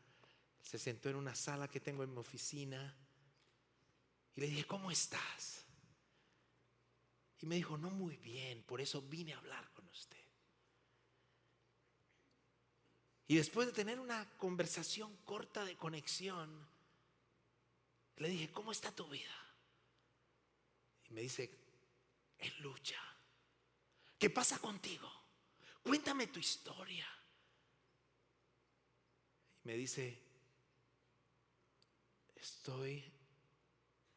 se 0.63 0.79
sentó 0.79 1.09
en 1.11 1.17
una 1.17 1.35
sala 1.35 1.69
que 1.69 1.81
tengo 1.81 2.05
en 2.05 2.13
mi 2.13 2.19
oficina 2.19 2.97
y 4.35 4.41
le 4.41 4.47
dije, 4.47 4.65
¿cómo 4.65 4.91
estás? 4.91 5.65
Y 7.41 7.47
me 7.47 7.57
dijo, 7.57 7.77
no 7.77 7.91
muy 7.91 8.17
bien, 8.17 8.63
por 8.63 8.81
eso 8.81 9.03
vine 9.03 9.35
a 9.35 9.39
hablar 9.39 9.69
con 9.73 9.87
usted. 9.89 10.25
Y 13.27 13.37
después 13.37 13.67
de 13.67 13.73
tener 13.73 13.99
una 13.99 14.29
conversación 14.39 15.17
corta 15.25 15.65
de 15.65 15.77
conexión, 15.77 16.69
le 18.17 18.29
dije, 18.29 18.53
¿cómo 18.53 18.71
está 18.71 18.95
tu 18.95 19.09
vida? 19.09 19.42
Me 21.13 21.21
dice, 21.21 21.51
en 22.39 22.63
lucha. 22.63 22.99
¿Qué 24.19 24.31
pasa 24.31 24.59
contigo? 24.59 25.11
Cuéntame 25.83 26.27
tu 26.29 26.39
historia. 26.39 27.07
Y 29.63 29.69
me 29.69 29.75
dice, 29.75 30.23
estoy 32.35 33.13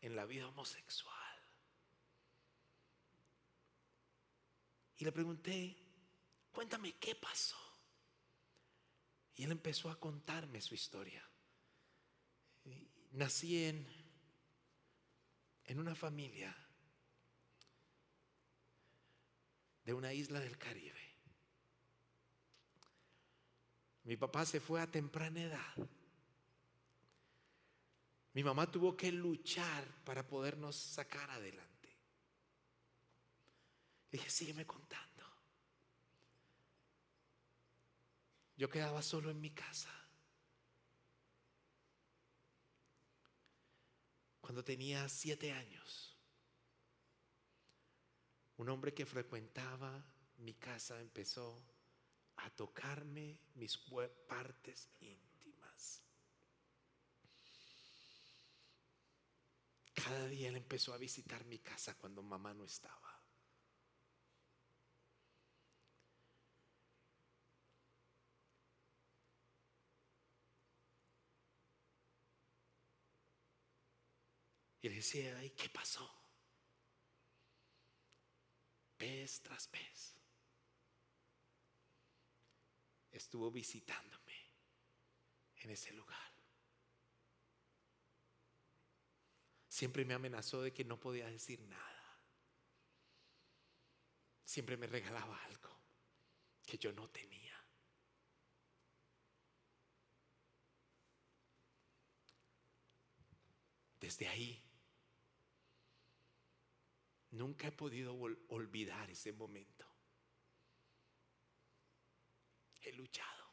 en 0.01 0.15
la 0.15 0.25
vida 0.25 0.47
homosexual. 0.47 1.13
Y 4.97 5.03
le 5.03 5.12
pregunté, 5.12 5.77
cuéntame 6.53 6.93
qué 6.93 7.15
pasó. 7.15 7.58
Y 9.36 9.43
él 9.43 9.51
empezó 9.51 9.89
a 9.89 9.99
contarme 9.99 10.62
su 10.62 10.73
historia. 10.73 11.27
Nací 13.12 13.65
en, 13.65 13.86
en 15.65 15.79
una 15.79 15.93
familia 15.93 16.64
de 19.86 19.93
una 19.93 20.12
isla 20.13 20.39
del 20.39 20.58
Caribe. 20.58 21.00
Mi 24.04 24.17
papá 24.17 24.45
se 24.45 24.60
fue 24.60 24.82
a 24.82 24.89
temprana 24.89 25.41
edad. 25.41 25.89
Mi 28.34 28.43
mamá 28.43 28.69
tuvo 28.69 28.98
que 28.98 29.12
luchar 29.12 29.86
para 30.04 30.28
podernos 30.28 30.76
sacar 30.76 31.30
adelante. 31.30 31.89
Le 34.12 34.19
dije, 34.19 34.30
sígueme 34.30 34.65
contando. 34.65 35.24
Yo 38.58 38.69
quedaba 38.69 39.02
solo 39.02 39.30
en 39.30 39.39
mi 39.39 39.52
casa. 39.52 39.91
Cuando 44.39 44.63
tenía 44.63 45.10
siete 45.10 45.52
años, 45.52 46.14
un 48.58 48.70
hombre 48.70 48.94
que 48.94 49.06
frecuentaba 49.06 50.04
mi 50.38 50.54
casa 50.54 51.00
empezó 51.00 51.62
a 52.38 52.50
tocarme 52.52 53.39
mis 53.56 53.78
partes 54.28 54.89
íntimas. 55.00 56.02
Cada 59.94 60.28
día 60.28 60.50
él 60.50 60.58
empezó 60.58 60.94
a 60.94 60.98
visitar 60.98 61.44
mi 61.46 61.60
casa 61.60 61.96
cuando 61.96 62.22
mamá 62.22 62.54
no 62.54 62.65
estaba. 62.65 63.06
Y 74.82 74.89
le 74.89 74.96
decía, 74.98 75.44
¿y 75.44 75.50
qué 75.50 75.68
pasó? 75.70 76.25
Pez 78.97 79.41
tras 79.41 79.67
pez. 79.67 80.15
Estuvo 83.12 83.51
visitándome 83.51 84.36
en 85.58 85.69
ese 85.69 85.93
lugar. 85.93 86.36
Siempre 89.67 90.05
me 90.05 90.13
amenazó 90.13 90.62
de 90.62 90.73
que 90.73 90.86
no 90.86 90.99
podía 90.99 91.27
decir 91.27 91.60
nada. 91.62 92.21
Siempre 94.45 94.77
me 94.77 94.88
regalaba 94.88 95.38
algo 95.43 95.81
que 96.65 96.77
yo 96.77 96.93
no 96.93 97.10
tenía. 97.10 97.53
Desde 103.99 104.27
ahí 104.27 104.64
Nunca 107.36 107.67
he 107.67 107.71
podido 107.74 108.13
olvidar 108.48 109.10
ese 109.10 109.34
momento. 109.34 109.86
He 112.82 112.93
luchado. 112.93 113.52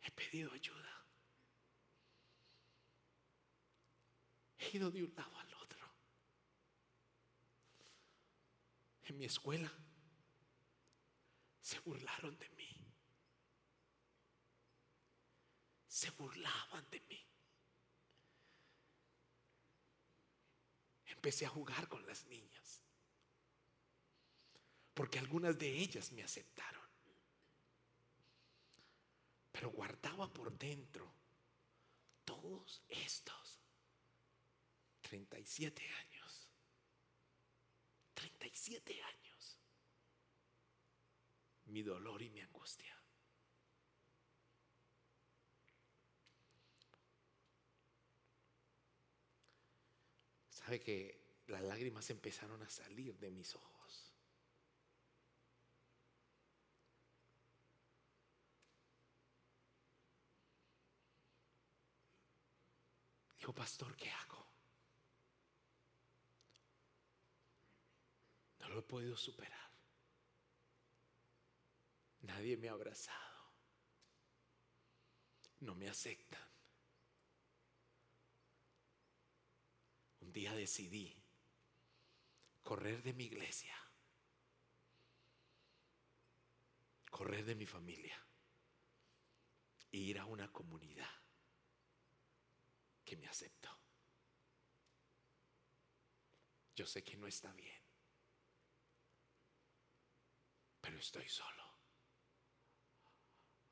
He 0.00 0.10
pedido 0.10 0.50
ayuda. 0.52 1.06
He 4.56 4.76
ido 4.78 4.90
de 4.90 5.04
un 5.04 5.14
lado 5.14 5.38
al 5.38 5.54
otro. 5.54 5.86
En 9.02 9.18
mi 9.18 9.26
escuela 9.26 9.70
se 11.60 11.78
burlaron 11.80 12.38
de 12.38 12.48
mí. 12.50 12.94
Se 15.86 16.10
burlaban 16.12 16.88
de 16.88 17.00
mí. 17.00 17.28
Empecé 21.18 21.46
a 21.46 21.48
jugar 21.48 21.88
con 21.88 22.06
las 22.06 22.24
niñas. 22.26 22.80
Porque 24.94 25.18
algunas 25.18 25.58
de 25.58 25.68
ellas 25.68 26.12
me 26.12 26.22
aceptaron. 26.22 26.82
Pero 29.50 29.70
guardaba 29.70 30.32
por 30.32 30.56
dentro 30.56 31.12
todos 32.24 32.82
estos 32.88 33.60
37 35.02 35.82
años. 35.88 36.48
37 38.14 39.02
años. 39.02 39.58
Mi 41.64 41.82
dolor 41.82 42.22
y 42.22 42.30
mi 42.30 42.40
angustia. 42.42 42.97
Sabe 50.68 50.80
que 50.80 51.42
las 51.46 51.62
lágrimas 51.62 52.10
empezaron 52.10 52.62
a 52.62 52.68
salir 52.68 53.18
de 53.18 53.30
mis 53.30 53.54
ojos. 53.54 54.14
Dijo, 63.38 63.54
pastor, 63.54 63.96
¿qué 63.96 64.10
hago? 64.10 64.46
No 68.58 68.68
lo 68.68 68.80
he 68.80 68.82
podido 68.82 69.16
superar. 69.16 69.72
Nadie 72.20 72.58
me 72.58 72.68
ha 72.68 72.72
abrazado. 72.72 73.54
No 75.60 75.74
me 75.74 75.88
aceptan. 75.88 76.47
Un 80.28 80.32
día 80.34 80.54
decidí 80.54 81.24
correr 82.62 83.02
de 83.02 83.14
mi 83.14 83.24
iglesia, 83.24 83.74
correr 87.10 87.46
de 87.46 87.54
mi 87.54 87.64
familia 87.64 88.22
e 89.90 89.96
ir 89.96 90.18
a 90.18 90.26
una 90.26 90.52
comunidad 90.52 91.10
que 93.06 93.16
me 93.16 93.26
aceptó. 93.26 93.70
Yo 96.76 96.84
sé 96.84 97.02
que 97.02 97.16
no 97.16 97.26
está 97.26 97.50
bien, 97.54 97.82
pero 100.82 100.98
estoy 100.98 101.26
solo. 101.26 101.64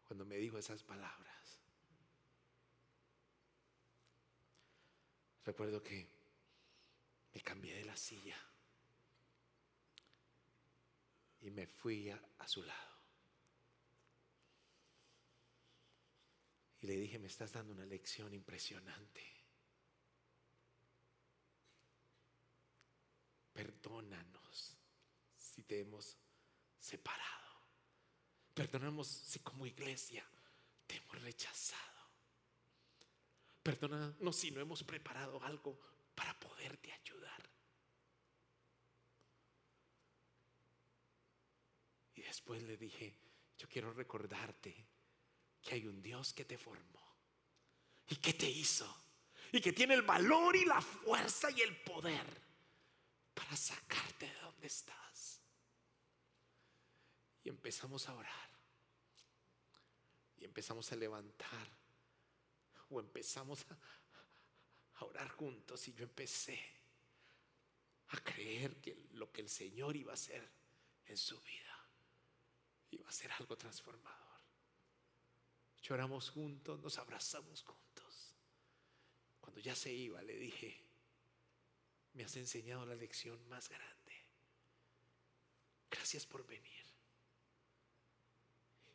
Cuando 0.04 0.24
me 0.24 0.36
dijo 0.36 0.56
esas 0.56 0.82
palabras, 0.82 1.60
recuerdo 5.44 5.82
que 5.82 6.15
me 7.36 7.42
cambié 7.42 7.74
de 7.74 7.84
la 7.84 7.94
silla 7.94 8.38
y 11.42 11.50
me 11.50 11.66
fui 11.66 12.08
a, 12.08 12.18
a 12.38 12.48
su 12.48 12.62
lado. 12.62 12.96
Y 16.80 16.86
le 16.86 16.96
dije, 16.96 17.18
me 17.18 17.26
estás 17.26 17.52
dando 17.52 17.74
una 17.74 17.84
lección 17.84 18.32
impresionante. 18.32 19.22
Perdónanos 23.52 24.78
si 25.36 25.62
te 25.64 25.80
hemos 25.80 26.16
separado. 26.78 27.68
Perdónanos 28.54 29.08
si 29.08 29.40
como 29.40 29.66
iglesia 29.66 30.26
te 30.86 30.96
hemos 30.96 31.20
rechazado. 31.20 31.82
Perdónanos 33.62 34.36
si 34.36 34.50
no 34.52 34.62
hemos 34.62 34.82
preparado 34.84 35.42
algo 35.42 35.95
para 36.16 36.36
poderte 36.40 36.90
ayudar. 36.92 37.48
Y 42.16 42.22
después 42.22 42.62
le 42.64 42.76
dije, 42.76 43.14
yo 43.56 43.68
quiero 43.68 43.92
recordarte 43.92 44.74
que 45.62 45.74
hay 45.74 45.86
un 45.86 46.02
Dios 46.02 46.32
que 46.32 46.44
te 46.44 46.58
formó 46.58 47.16
y 48.08 48.16
que 48.16 48.32
te 48.32 48.48
hizo 48.48 48.92
y 49.52 49.60
que 49.60 49.72
tiene 49.72 49.94
el 49.94 50.02
valor 50.02 50.56
y 50.56 50.64
la 50.64 50.80
fuerza 50.80 51.50
y 51.50 51.60
el 51.60 51.76
poder 51.82 52.26
para 53.34 53.54
sacarte 53.54 54.26
de 54.26 54.40
donde 54.40 54.66
estás. 54.66 55.40
Y 57.44 57.48
empezamos 57.48 58.08
a 58.08 58.14
orar. 58.14 58.46
y 60.38 60.44
empezamos 60.44 60.92
a 60.92 60.96
levantar 60.96 61.66
o 62.90 63.00
empezamos 63.00 63.64
a, 63.70 63.78
a 64.96 65.04
orar 65.04 65.28
juntos 65.28 65.86
y 65.88 65.94
yo 65.94 66.04
empecé 66.04 66.58
a 68.08 68.18
creer 68.18 68.76
que 68.76 69.08
lo 69.12 69.30
que 69.32 69.42
el 69.42 69.48
Señor 69.48 69.96
iba 69.96 70.12
a 70.12 70.14
hacer 70.14 70.48
en 71.06 71.16
su 71.16 71.40
vida 71.40 71.66
iba 72.90 73.08
a 73.08 73.12
ser 73.12 73.30
algo 73.32 73.56
transformador. 73.56 74.40
Lloramos 75.82 76.30
juntos, 76.30 76.80
nos 76.80 76.98
abrazamos 76.98 77.62
juntos. 77.62 78.34
Cuando 79.40 79.60
ya 79.60 79.74
se 79.74 79.92
iba, 79.92 80.20
le 80.22 80.36
dije, 80.36 80.82
me 82.14 82.24
has 82.24 82.36
enseñado 82.36 82.84
la 82.86 82.94
lección 82.94 83.46
más 83.48 83.68
grande. 83.68 84.12
Gracias 85.90 86.26
por 86.26 86.46
venir. 86.46 86.84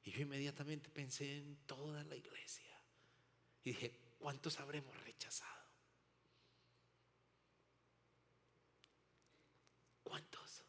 Y 0.04 0.12
yo 0.12 0.22
inmediatamente 0.22 0.90
pensé 0.90 1.38
en 1.38 1.56
toda 1.66 2.04
la 2.04 2.16
iglesia. 2.16 2.76
Y 3.64 3.72
dije, 3.72 3.92
¿cuántos 4.18 4.60
habremos 4.60 4.98
rechazado? 5.04 5.62
¿Cuántos? 10.04 10.66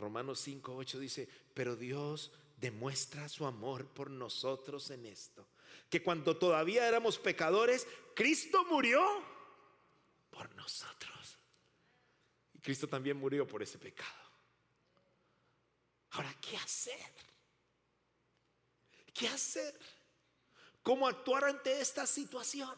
Romanos 0.00 0.40
5, 0.40 0.74
8 0.74 0.98
dice, 0.98 1.28
pero 1.54 1.76
Dios 1.76 2.32
demuestra 2.56 3.28
su 3.28 3.46
amor 3.46 3.86
por 3.86 4.10
nosotros 4.10 4.90
en 4.90 5.06
esto, 5.06 5.46
que 5.88 6.02
cuando 6.02 6.36
todavía 6.36 6.88
éramos 6.88 7.18
pecadores, 7.18 7.86
Cristo 8.14 8.64
murió 8.64 9.02
por 10.30 10.54
nosotros. 10.54 11.38
Y 12.54 12.58
Cristo 12.58 12.88
también 12.88 13.16
murió 13.16 13.46
por 13.46 13.62
ese 13.62 13.78
pecado. 13.78 14.20
Ahora, 16.12 16.34
¿qué 16.40 16.56
hacer? 16.56 17.12
¿Qué 19.14 19.28
hacer? 19.28 19.78
¿Cómo 20.82 21.06
actuar 21.06 21.44
ante 21.44 21.80
esta 21.80 22.06
situación? 22.06 22.76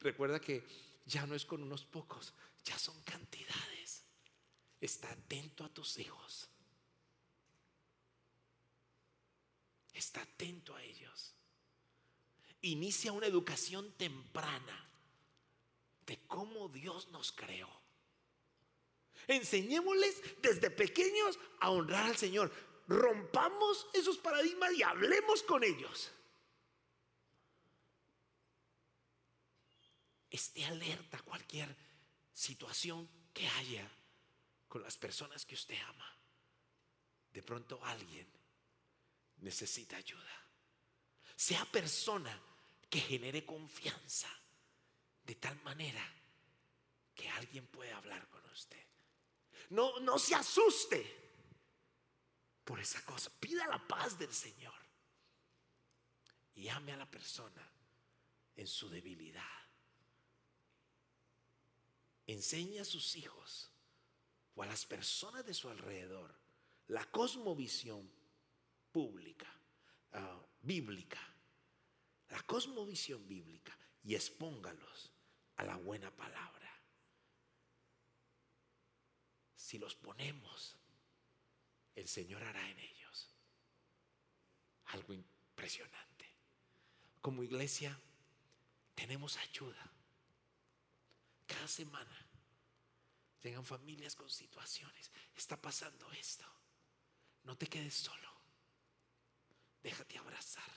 Recuerda 0.00 0.40
que 0.40 0.64
ya 1.06 1.26
no 1.26 1.34
es 1.34 1.44
con 1.44 1.62
unos 1.62 1.84
pocos, 1.84 2.34
ya 2.64 2.78
son 2.78 3.00
cantidades. 3.02 3.77
Está 4.80 5.10
atento 5.10 5.64
a 5.64 5.68
tus 5.68 5.98
hijos. 5.98 6.48
Está 9.92 10.22
atento 10.22 10.76
a 10.76 10.82
ellos. 10.82 11.34
Inicia 12.62 13.12
una 13.12 13.26
educación 13.26 13.92
temprana 13.92 14.88
de 16.06 16.18
cómo 16.26 16.68
Dios 16.68 17.08
nos 17.08 17.32
creó. 17.32 17.68
Enseñémosles 19.26 20.22
desde 20.40 20.70
pequeños 20.70 21.38
a 21.60 21.70
honrar 21.70 22.06
al 22.06 22.16
Señor. 22.16 22.52
Rompamos 22.86 23.86
esos 23.92 24.16
paradigmas 24.18 24.72
y 24.72 24.82
hablemos 24.82 25.42
con 25.42 25.64
ellos. 25.64 26.10
Esté 30.30 30.64
alerta 30.64 31.18
a 31.18 31.22
cualquier 31.22 31.74
situación 32.32 33.08
que 33.34 33.46
haya 33.48 33.97
con 34.68 34.82
las 34.82 34.96
personas 34.96 35.44
que 35.44 35.54
usted 35.54 35.78
ama. 35.88 36.16
De 37.32 37.42
pronto 37.42 37.80
alguien 37.84 38.30
necesita 39.38 39.96
ayuda. 39.96 40.46
Sea 41.34 41.64
persona 41.66 42.40
que 42.90 43.00
genere 43.00 43.44
confianza 43.44 44.28
de 45.24 45.34
tal 45.36 45.60
manera 45.62 46.04
que 47.14 47.28
alguien 47.30 47.66
pueda 47.66 47.96
hablar 47.96 48.28
con 48.28 48.44
usted. 48.50 48.84
No, 49.70 50.00
no 50.00 50.18
se 50.18 50.34
asuste 50.34 51.28
por 52.64 52.80
esa 52.80 53.04
cosa. 53.04 53.30
Pida 53.38 53.66
la 53.66 53.86
paz 53.86 54.18
del 54.18 54.32
Señor 54.32 54.74
y 56.54 56.68
ame 56.68 56.92
a 56.92 56.96
la 56.96 57.10
persona 57.10 57.70
en 58.56 58.66
su 58.66 58.88
debilidad. 58.88 59.44
Enseña 62.26 62.82
a 62.82 62.84
sus 62.84 63.16
hijos 63.16 63.70
o 64.58 64.62
a 64.64 64.66
las 64.66 64.84
personas 64.86 65.46
de 65.46 65.54
su 65.54 65.68
alrededor 65.68 66.34
la 66.88 67.04
cosmovisión 67.04 68.10
pública, 68.90 69.46
ah, 70.14 70.40
bíblica, 70.62 71.20
la 72.30 72.42
cosmovisión 72.42 73.26
bíblica 73.28 73.78
y 74.02 74.16
expóngalos 74.16 75.12
a 75.56 75.64
la 75.64 75.76
buena 75.76 76.10
palabra. 76.10 76.74
Si 79.54 79.78
los 79.78 79.94
ponemos, 79.94 80.76
el 81.94 82.08
Señor 82.08 82.42
hará 82.42 82.68
en 82.68 82.80
ellos 82.80 83.32
algo 84.86 85.12
impresionante. 85.12 86.26
Como 87.20 87.44
iglesia 87.44 87.96
tenemos 88.96 89.36
ayuda. 89.36 89.92
Cada 91.46 91.68
semana 91.68 92.27
Llegan 93.42 93.64
familias 93.64 94.14
con 94.14 94.28
situaciones. 94.28 95.10
Está 95.34 95.60
pasando 95.60 96.10
esto. 96.12 96.44
No 97.44 97.56
te 97.56 97.66
quedes 97.66 97.94
solo. 97.94 98.32
Déjate 99.82 100.18
abrazar. 100.18 100.70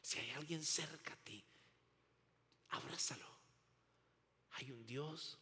Si 0.00 0.18
hay 0.18 0.30
alguien 0.30 0.64
cerca 0.64 1.12
a 1.12 1.16
ti, 1.18 1.44
abrázalo. 2.70 3.38
Hay 4.52 4.72
un 4.72 4.84
Dios 4.86 5.38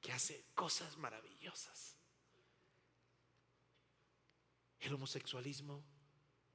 que 0.00 0.12
hace 0.12 0.44
cosas 0.54 0.96
maravillosas. 0.96 1.96
El 4.80 4.94
homosexualismo 4.94 5.82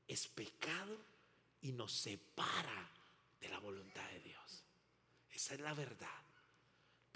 es 0.07 0.27
pecado 0.27 0.97
y 1.61 1.71
nos 1.71 1.91
separa 1.91 2.91
de 3.39 3.49
la 3.49 3.59
voluntad 3.59 4.07
de 4.09 4.19
Dios. 4.19 4.63
Esa 5.31 5.55
es 5.55 5.59
la 5.59 5.73
verdad. 5.73 6.28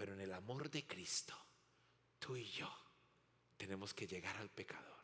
Pero 0.04 0.16
en 0.16 0.20
el 0.20 0.34
amor 0.34 0.70
de 0.70 0.86
Cristo, 0.86 1.34
tú 2.20 2.36
y 2.36 2.44
yo 2.44 2.70
tenemos 3.56 3.94
que 3.94 4.06
llegar 4.06 4.36
al 4.36 4.50
pecador 4.50 5.00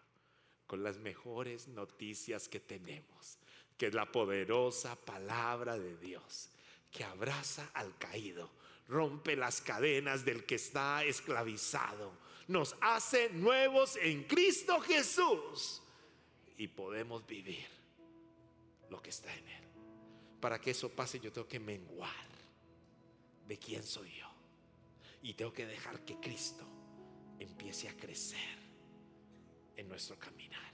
con 0.67 0.83
las 0.83 0.97
mejores 0.97 1.69
noticias 1.69 2.49
que 2.49 2.59
tenemos, 2.59 3.37
que 3.77 3.87
es 3.87 3.93
la 3.93 4.11
poderosa 4.11 4.97
palabra 4.97 5.79
de 5.79 5.95
Dios, 5.95 6.49
que 6.91 7.05
abraza 7.05 7.71
al 7.75 7.97
caído, 7.97 8.51
rompe 8.89 9.37
las 9.37 9.61
cadenas 9.61 10.25
del 10.25 10.45
que 10.45 10.55
está 10.55 11.05
esclavizado, 11.05 12.11
nos 12.49 12.75
hace 12.81 13.29
nuevos 13.29 13.95
en 14.01 14.25
Cristo 14.25 14.81
Jesús 14.81 15.81
y 16.57 16.67
podemos 16.67 17.25
vivir 17.25 17.69
lo 18.89 19.01
que 19.01 19.11
está 19.11 19.33
en 19.33 19.47
Él. 19.47 19.63
Para 20.41 20.59
que 20.59 20.71
eso 20.71 20.89
pase 20.89 21.21
yo 21.21 21.31
tengo 21.31 21.47
que 21.47 21.61
menguar 21.61 22.27
de 23.47 23.57
quién 23.57 23.81
soy 23.81 24.11
yo. 24.11 24.28
Y 25.21 25.33
tengo 25.33 25.51
que 25.51 25.65
dejar 25.65 26.03
que 26.05 26.19
Cristo 26.19 26.65
empiece 27.39 27.89
a 27.89 27.95
crecer 27.95 28.57
en 29.75 29.87
nuestro 29.87 30.17
caminar. 30.17 30.73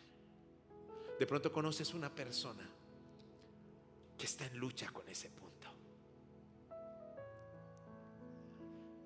De 1.19 1.25
pronto 1.25 1.51
conoces 1.51 1.93
una 1.93 2.13
persona 2.13 2.67
que 4.17 4.25
está 4.25 4.45
en 4.45 4.57
lucha 4.57 4.89
con 4.91 5.07
ese 5.07 5.29
punto. 5.29 5.45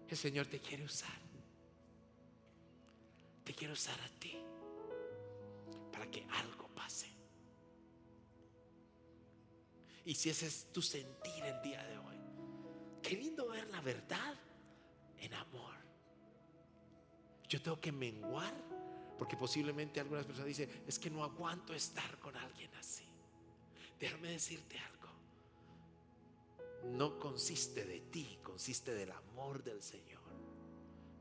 El 0.07 0.17
Señor 0.17 0.47
te 0.47 0.59
quiere 0.59 0.83
usar. 0.83 1.19
Te 3.43 3.53
quiere 3.53 3.73
usar 3.73 3.99
a 4.01 4.09
ti 4.19 4.37
para 5.91 6.09
que 6.09 6.25
algo 6.31 6.67
pase. 6.69 7.07
Y 10.05 10.15
si 10.15 10.29
ese 10.29 10.47
es 10.47 10.71
tu 10.71 10.81
sentir 10.81 11.43
el 11.43 11.61
día 11.61 11.83
de 11.83 11.97
hoy, 11.97 12.17
qué 13.03 13.15
lindo 13.15 13.49
ver 13.49 13.67
la 13.69 13.81
verdad 13.81 14.35
en 15.21 15.33
amor. 15.33 15.73
Yo 17.47 17.61
tengo 17.61 17.79
que 17.79 17.91
menguar 17.91 18.53
porque 19.17 19.35
posiblemente 19.35 19.99
algunas 19.99 20.25
personas 20.25 20.47
dicen, 20.47 20.69
es 20.87 20.97
que 20.97 21.09
no 21.09 21.23
aguanto 21.23 21.73
estar 21.73 22.17
con 22.19 22.35
alguien 22.37 22.73
así. 22.75 23.03
Déjame 23.99 24.29
decirte 24.29 24.79
algo. 24.79 25.09
No 26.97 27.19
consiste 27.19 27.83
de 27.83 27.99
ti, 27.99 28.39
consiste 28.41 28.93
del 28.93 29.11
amor 29.11 29.61
del 29.61 29.83
Señor 29.83 30.21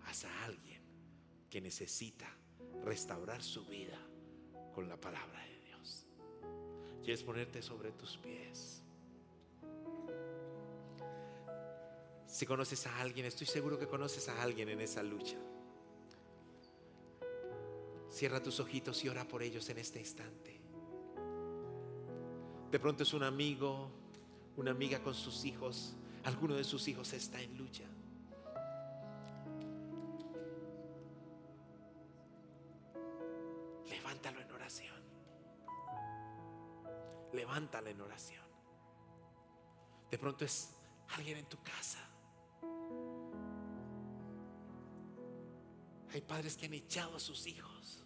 hacia 0.04 0.44
alguien 0.44 0.80
que 1.50 1.60
necesita 1.60 2.32
restaurar 2.84 3.42
su 3.42 3.64
vida 3.66 3.98
con 4.74 4.88
la 4.88 5.00
palabra 5.00 5.44
de 5.44 5.60
Dios. 5.60 6.06
Quieres 7.02 7.24
ponerte 7.24 7.62
sobre 7.62 7.90
tus 7.90 8.16
pies. 8.18 8.84
Si 12.28 12.44
conoces 12.44 12.86
a 12.86 13.00
alguien, 13.00 13.24
estoy 13.24 13.46
seguro 13.46 13.78
que 13.78 13.88
conoces 13.88 14.28
a 14.28 14.42
alguien 14.42 14.68
en 14.68 14.82
esa 14.82 15.02
lucha. 15.02 15.38
Cierra 18.10 18.42
tus 18.42 18.60
ojitos 18.60 19.02
y 19.02 19.08
ora 19.08 19.26
por 19.26 19.42
ellos 19.42 19.68
en 19.70 19.78
este 19.78 19.98
instante. 19.98 20.60
De 22.70 22.78
pronto 22.78 23.02
es 23.02 23.14
un 23.14 23.22
amigo, 23.22 23.90
una 24.56 24.72
amiga 24.72 25.02
con 25.02 25.14
sus 25.14 25.46
hijos, 25.46 25.96
alguno 26.24 26.54
de 26.54 26.64
sus 26.64 26.86
hijos 26.86 27.14
está 27.14 27.40
en 27.40 27.56
lucha. 27.56 27.84
Levántalo 33.88 34.40
en 34.42 34.52
oración. 34.52 35.02
Levántala 37.32 37.88
en 37.88 38.00
oración. 38.02 38.44
De 40.10 40.18
pronto 40.18 40.44
es 40.44 40.74
alguien 41.16 41.38
en 41.38 41.46
tu 41.46 41.62
casa. 41.62 42.07
Hay 46.12 46.20
padres 46.22 46.56
que 46.56 46.66
han 46.66 46.74
echado 46.74 47.16
a 47.16 47.20
sus 47.20 47.46
hijos. 47.46 48.04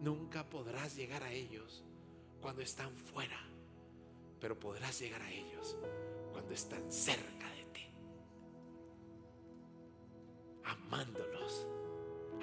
Nunca 0.00 0.48
podrás 0.48 0.96
llegar 0.96 1.22
a 1.22 1.32
ellos 1.32 1.84
cuando 2.40 2.62
están 2.62 2.96
fuera, 2.96 3.40
pero 4.40 4.58
podrás 4.58 5.00
llegar 5.00 5.22
a 5.22 5.30
ellos 5.32 5.76
cuando 6.32 6.52
están 6.52 6.92
cerca 6.92 7.50
de 7.50 7.64
ti, 7.72 7.88
amándolos 10.64 11.66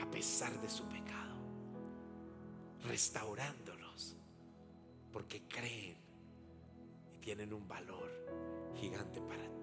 a 0.02 0.10
pesar 0.12 0.60
de 0.62 0.70
su 0.70 0.84
pecado, 0.86 1.36
restaurándolos, 2.86 4.18
porque 5.12 5.44
creen 5.48 5.96
y 7.14 7.18
tienen 7.20 7.54
un 7.54 7.68
valor 7.68 8.10
gigante 8.76 9.22
para 9.22 9.48
ti. 9.62 9.63